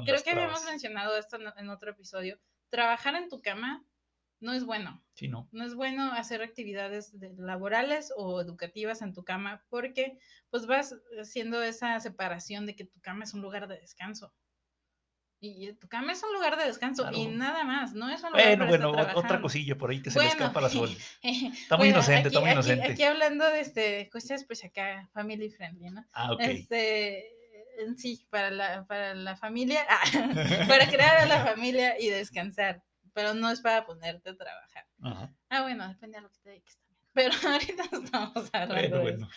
[0.06, 2.40] creo que habíamos mencionado esto en otro episodio.
[2.70, 3.86] Trabajar en tu cama
[4.40, 5.04] no es bueno.
[5.14, 5.48] Sí, no.
[5.52, 10.20] No es bueno hacer actividades laborales o educativas en tu cama porque
[10.50, 14.34] pues vas haciendo esa separación de que tu cama es un lugar de descanso.
[15.40, 18.58] Y tu cama es un lugar de descanso y nada más, no es un lugar
[18.58, 20.90] Bueno, bueno, otra cosilla por ahí que se le escapa la sol.
[21.22, 22.92] Está muy inocente, está muy inocente.
[22.92, 26.04] Aquí, hablando de este, cosas pues acá family friendly, ¿no?
[26.12, 26.40] Ah, ok.
[26.42, 27.28] Este,
[27.98, 29.86] sí, para la, para la familia,
[30.68, 32.84] para crear a la familia y descansar
[33.18, 34.86] pero no es para ponerte a trabajar.
[35.50, 37.02] Ah, bueno, depende de lo que te dediques también.
[37.14, 39.30] Pero ahorita estamos hablando bueno, bueno.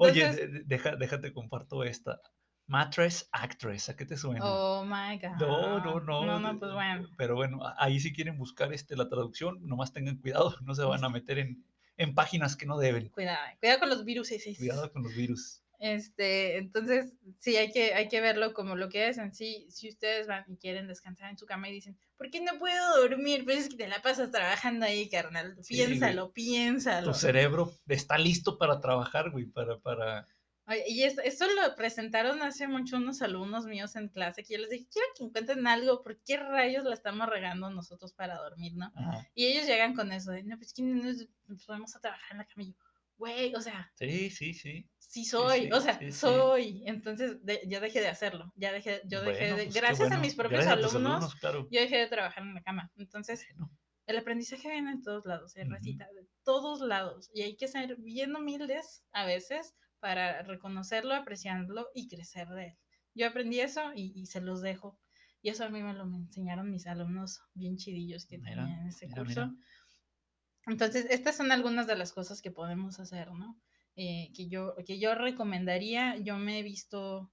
[0.00, 2.20] Oye, déjate comparto esta.
[2.66, 4.44] Mattress Actress, ¿a qué te suena?
[4.44, 5.36] Oh my God.
[5.38, 6.26] No, no, no.
[6.26, 7.08] No, no, pues bueno.
[7.16, 11.04] Pero bueno, ahí si quieren buscar este, la traducción, nomás tengan cuidado, no se van
[11.04, 11.64] a meter en,
[11.98, 13.10] en páginas que no deben.
[13.10, 14.32] Cuidado, cuidado con los virus.
[14.58, 15.62] Cuidado con los virus.
[15.80, 19.66] Este, entonces, sí, hay que, hay que verlo como lo que es en sí.
[19.70, 23.00] Si ustedes van y quieren descansar en su cama y dicen, ¿por qué no puedo
[23.00, 23.44] dormir?
[23.44, 25.56] Pues es que te la pasas trabajando ahí, carnal.
[25.66, 27.12] Piénsalo, piénsalo.
[27.12, 30.26] Tu cerebro está listo para trabajar, güey, para, para...
[30.86, 34.86] y eso, lo presentaron hace mucho unos alumnos míos en clase, que yo les dije,
[34.92, 38.92] quiero que encuentren algo, ¿por qué rayos la estamos regando nosotros para dormir, no?
[39.34, 42.44] Y ellos llegan con eso, de, no, pues que nos podemos a trabajar en la
[42.44, 42.64] cama
[43.16, 43.90] güey, o sea.
[43.94, 44.89] Sí, sí, sí.
[45.10, 46.84] Sí soy, o sea, soy.
[46.86, 50.64] Entonces ya dejé de hacerlo, ya dejé, yo dejé de, pues, gracias a mis propios
[50.68, 52.92] alumnos, yo dejé de trabajar en la cama.
[52.96, 53.44] Entonces,
[54.06, 57.96] el aprendizaje viene en todos lados, se recita de todos lados y hay que ser
[57.96, 62.78] bien humildes a veces para reconocerlo, apreciarlo y crecer de él.
[63.12, 64.96] Yo aprendí eso y, se los dejo.
[65.42, 69.08] Y eso a mí me lo enseñaron mis alumnos bien chidillos que tenían en ese
[69.08, 69.52] curso.
[70.66, 73.60] Entonces, estas son algunas de las cosas que podemos hacer, ¿no?
[73.96, 76.16] Eh, que, yo, que yo recomendaría.
[76.18, 77.30] Yo me he visto,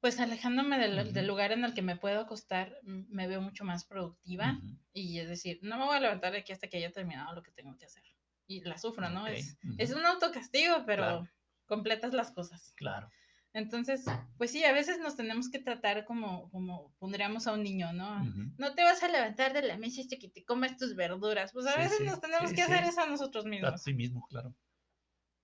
[0.00, 4.58] pues alejándome del, lugar en el que me puedo acostar, me veo mucho más productiva.
[4.92, 7.52] Y es decir, no me voy a levantar aquí hasta que haya terminado lo que
[7.52, 8.02] tengo que hacer.
[8.48, 9.26] Y la sufro, ¿no?
[9.26, 11.28] Es, es un autocastigo, pero
[11.66, 12.72] completas las cosas.
[12.76, 13.10] Claro.
[13.56, 14.04] Entonces,
[14.36, 18.22] pues sí, a veces nos tenemos que tratar como, como pondríamos a un niño, ¿no?
[18.58, 21.52] No te vas a levantar de la mesa y que te comas tus verduras.
[21.54, 23.72] Pues a veces nos tenemos que hacer eso a nosotros mismos.
[23.72, 24.54] A sí mismo, claro.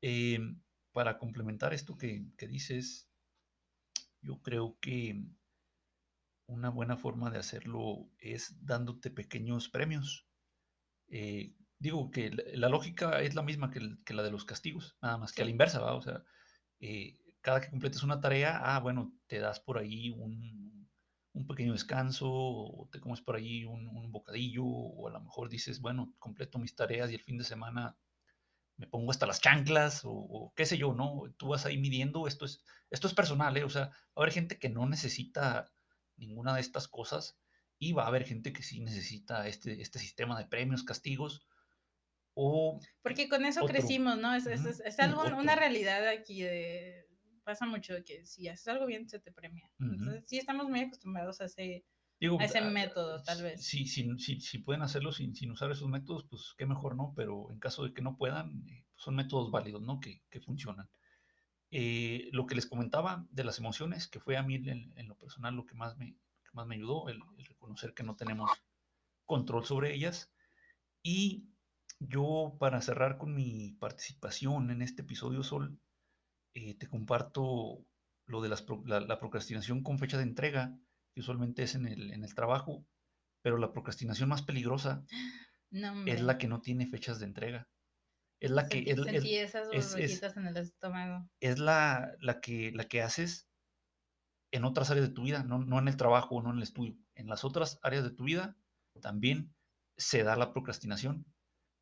[0.03, 0.39] Eh,
[0.93, 3.09] para complementar esto que, dices,
[4.21, 5.25] yo creo que
[6.47, 10.27] una buena forma de hacerlo es dándote pequeños premios.
[11.09, 13.81] Eh, digo que la, lógica es la misma que,
[14.13, 15.95] la de los castigos, nada más que a la inversa, ¿va?
[15.95, 16.25] O sea,
[16.81, 20.91] eh, cada que completes una tarea, ah, bueno, te das por ahí un,
[21.49, 26.15] pequeño descanso, o te comes por ahí un, bocadillo, o a lo mejor dices, bueno,
[26.19, 27.97] completo mis tareas y el fin de semana
[28.83, 31.23] me pongo hasta las chanclas, o, qué sé yo, ¿no?
[31.37, 33.63] Tú vas ahí midiendo, esto es, esto es personal, ¿eh?
[33.63, 35.73] O sea, va a haber gente que no necesita
[36.17, 37.39] ninguna de estas cosas,
[37.79, 41.47] y va a haber gente que sí necesita este, este sistema de premios, castigos,
[42.35, 42.81] o...
[43.03, 44.35] Porque con eso crecimos, ¿no?
[44.35, 47.07] Es, es, algo, una realidad aquí de
[47.45, 49.71] pasa mucho que si haces algo bien se te premia.
[49.79, 51.85] Entonces, sí estamos muy acostumbrados a ese,
[52.39, 53.65] a ese método, tal vez.
[53.65, 57.13] Sí, si, si, pueden hacerlo sin, sin, usar esos métodos, pues qué mejor, ¿no?
[57.17, 60.01] Pero en caso de que no puedan, eh, son métodos válidos, ¿no?
[60.01, 60.89] Que, que funcionan.
[61.71, 65.55] Eh, lo que les comentaba de las emociones, que fue a mí en, lo personal
[65.55, 66.13] lo que más me,
[66.45, 68.51] que más me ayudó, el, el, reconocer que no tenemos
[69.25, 70.31] control sobre ellas.
[71.03, 71.49] Y
[71.99, 75.79] yo, para cerrar con mi participación en este episodio, Sol,
[76.55, 77.87] eh, te comparto
[78.27, 80.79] lo de la, procrastinación con fecha de entrega
[81.15, 82.87] que usualmente es en el, en el trabajo,
[83.43, 85.05] pero la procrastinación más peligrosa
[86.07, 87.69] es la que no tiene fechas de entrega.
[88.41, 88.85] Es la que...
[88.87, 91.29] Es, esas en el estómago.
[91.41, 93.49] Es la, la, que, la que haces
[94.51, 96.97] en otras áreas de tu vida, no, no en el trabajo, no en el estudio.
[97.15, 98.57] En las otras áreas de tu vida
[99.01, 99.55] también
[99.97, 101.25] se da la procrastinación.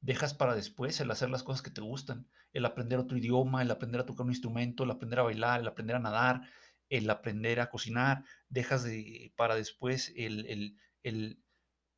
[0.02, 3.70] Dejas para después el hacer las cosas que te gustan, el aprender otro idioma, el
[3.70, 6.42] aprender a tocar un instrumento, el aprender a bailar, el aprender a nadar,
[6.90, 11.42] el aprender a cocinar, dejas de, para después el, el, el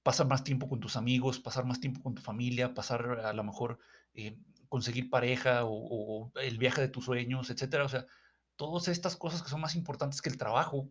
[0.02, 3.42] pasar más tiempo con tus amigos, pasar más tiempo con tu familia, pasar a lo
[3.42, 3.78] mejor
[4.14, 4.38] eh,
[4.68, 7.84] conseguir pareja o, el viaje de tus sueños, etcétera.
[7.84, 8.06] O sea,
[8.56, 10.88] todas estas cosas que son más importantes que el trabajo,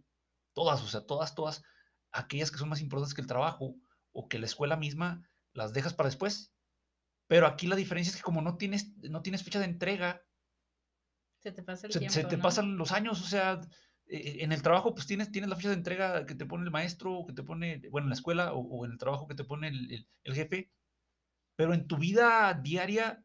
[0.53, 1.63] todas, o sea, todas, todas,
[2.11, 3.75] aquellas que son más importantes que el trabajo
[4.11, 5.23] o que la escuela misma,
[5.53, 6.53] las dejas para después.
[7.27, 10.23] Pero aquí la diferencia es que como no tienes, no tienes fecha de entrega,
[11.39, 13.61] se te pasa el tiempo, se te pasan los años, o sea,
[14.13, 17.13] en el trabajo, pues tienes, tienes la fecha de entrega que te pone el maestro,
[17.13, 19.69] o que te pone, bueno, en la escuela, o, en el trabajo que te pone
[19.69, 20.69] el, jefe.
[21.55, 23.23] Pero en tu vida diaria,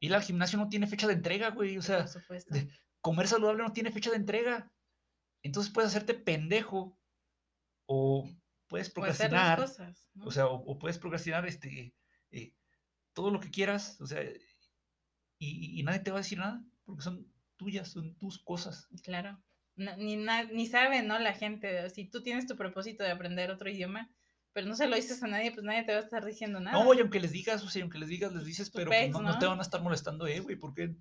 [0.00, 1.78] ir al gimnasio no tiene fecha de entrega, güey.
[1.78, 2.04] O sea,
[3.00, 4.70] comer saludable no tiene fecha de entrega.
[5.42, 6.98] Entonces puedes hacerte pendejo
[7.86, 8.28] o
[8.68, 9.64] puedes procrastinar.
[10.22, 11.94] O, sea, o, puedes procrastinar este,
[12.30, 12.52] eh,
[13.14, 13.98] todo lo que quieras.
[14.02, 14.22] O sea,
[15.38, 18.86] y, y nadie te va a decir nada porque son tuyas, son tus cosas.
[19.02, 19.42] Claro
[19.96, 21.18] ni, ni sabe, ¿no?
[21.18, 24.10] La gente, si tú tienes tu propósito de aprender otro idioma,
[24.52, 26.82] pero no se lo dices a nadie, pues nadie te va a estar diciendo nada.
[26.82, 29.46] No, y aunque les digas, o sea, aunque les digas, les dices, pero no, te
[29.46, 30.94] van a estar molestando, eh, güey, ¿por qué?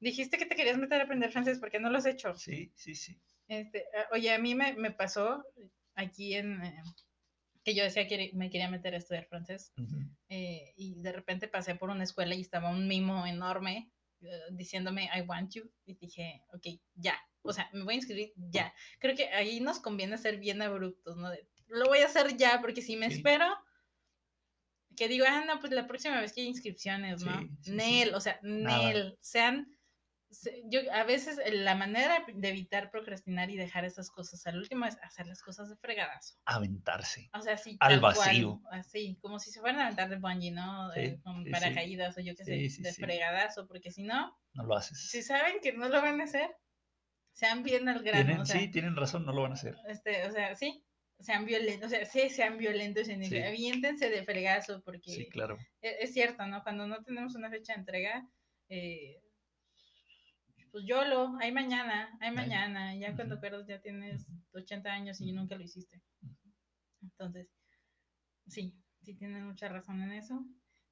[0.00, 2.34] Dijiste que te querías meter a aprender francés, ¿por qué no lo has hecho?
[2.34, 3.20] Sí, sí, sí.
[3.48, 5.44] Este, oye, a mí me, me pasó
[5.94, 6.62] aquí en...
[6.62, 6.82] Eh,
[7.64, 9.72] que yo decía que me quería meter a estudiar francés,
[10.28, 13.88] eh, y de repente pasé por una escuela y estaba un mimo enorme
[14.22, 18.32] eh, diciéndome, I want you, y dije, ok, ya, o sea, me voy a inscribir
[18.36, 18.72] ya.
[18.98, 21.28] Creo que ahí nos conviene ser bien abruptos, ¿no?
[21.68, 23.46] lo voy a hacer ya, porque si me espero,
[24.96, 27.48] que digo, ah, no, pues la próxima vez que hay inscripciones, ¿no?
[27.66, 29.74] Nel, o sea, Nel, sean,
[30.66, 34.96] yo a veces la manera de evitar procrastinar y dejar esas cosas al último es
[35.02, 36.36] hacer las cosas de fregadazo.
[36.44, 37.30] Aventarse.
[37.34, 37.76] O sea, sí.
[37.80, 38.60] Al vacío.
[38.70, 40.94] así, como si se fueran a aventar de bungee, ¿no?
[40.94, 44.36] Eh, con paracaídas o yo qué sé, de fregadazo, porque si no...
[44.54, 45.10] No lo haces.
[45.10, 46.50] Si saben que no lo van a hacer,
[47.32, 48.44] sean bien al grano.
[48.44, 49.76] sí, tienen razón, no lo van a hacer.
[49.88, 50.84] Este, o sea, sí,
[51.18, 53.38] sean violentos, o sea, sí, sean violentos en sí.
[53.38, 55.56] aviéntense de fregazo, porque sí, claro.
[55.80, 56.62] E, es, cierto, ¿no?
[56.62, 58.28] Cuando no tenemos una fecha de entrega,
[58.68, 59.21] eh,
[60.72, 65.32] pues yo lo, hay mañana, hay mañana, ya cuando pierdas ya tienes 80 años y
[65.32, 66.02] nunca lo hiciste.
[67.02, 67.48] Entonces,
[68.46, 70.44] sí, sí tienen mucha razón en eso.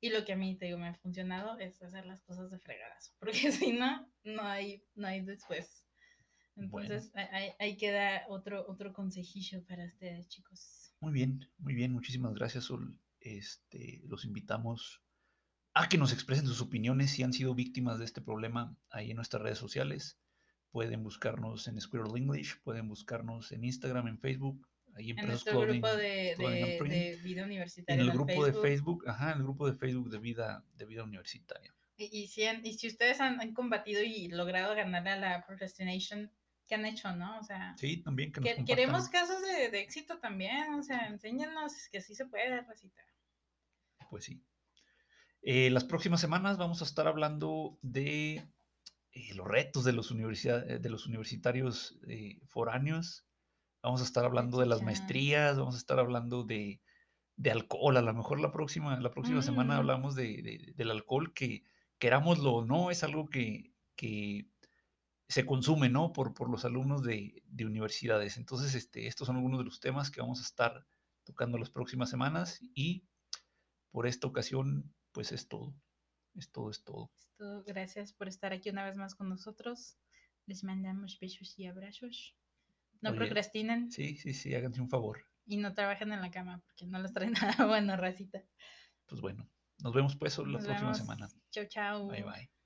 [0.02, 2.58] Y lo que a mí te digo me ha funcionado es hacer las cosas de
[2.58, 5.86] fregazo, porque si no, no hay, no hay después.
[6.56, 7.10] Entonces,
[7.58, 10.94] ahí, queda otro, otro consejillo para ustedes, chicos.
[11.00, 13.00] Muy bien, muy bien, muchísimas gracias, Sol.
[13.20, 15.00] Este, los invitamos
[15.74, 19.16] a que nos expresen sus opiniones si han sido víctimas de este problema ahí en
[19.16, 20.18] nuestras redes sociales.
[20.70, 25.60] Pueden buscarnos en Squirrel English, pueden buscarnos en Instagram, en Facebook, ahí en, en nuestro
[25.60, 28.00] grupo de, de, vida universitaria.
[28.00, 31.02] En el grupo de Facebook, ajá, en el grupo de Facebook de vida, de vida
[31.02, 31.74] universitaria.
[31.96, 36.30] Y, si, y si ustedes han, han, combatido y logrado ganar a la procrastination,
[36.66, 37.38] que han hecho, ¿no?
[37.38, 42.14] O sea, sí, también que, queremos casos de, éxito también, o sea, enséñanos que así
[42.14, 43.04] se puede recitar.
[44.08, 44.40] Pues sí.
[45.42, 48.46] Eh, las próximas semanas vamos a estar hablando de
[49.12, 51.98] eh, los retos de los, eh, de los universitarios
[52.48, 53.26] foráneos.
[53.82, 56.80] Vamos a estar hablando de las maestrías, vamos a estar hablando de,
[57.50, 57.96] alcohol.
[57.96, 59.78] A lo mejor la próxima, la próxima semana mm.
[59.78, 61.64] hablamos de, del alcohol, que
[61.98, 64.50] querámoslo o no, es algo que, que
[65.30, 66.12] se consume, ¿no?
[66.12, 68.36] Por, por los alumnos de, universidades.
[68.36, 70.86] Entonces, este, estos son algunos de los temas que vamos a estar
[71.22, 73.06] tocando las próximas semanas y
[73.92, 75.74] por esta ocasión, pues es todo.
[76.34, 77.10] Es todo, es todo.
[77.66, 79.96] Gracias por estar aquí una vez más con nosotros.
[80.46, 82.36] Les mandamos besos y abrazos.
[83.00, 83.90] No procrastinen.
[83.90, 85.24] Sí, sí, sí, háganse un favor.
[85.46, 88.42] Y no trabajen en la cama porque no les trae nada bueno, racita.
[89.06, 89.48] Pues bueno,
[89.82, 91.28] nos vemos pues la próxima semana.
[91.50, 92.06] Chao, chao.
[92.08, 92.59] Bye, bye.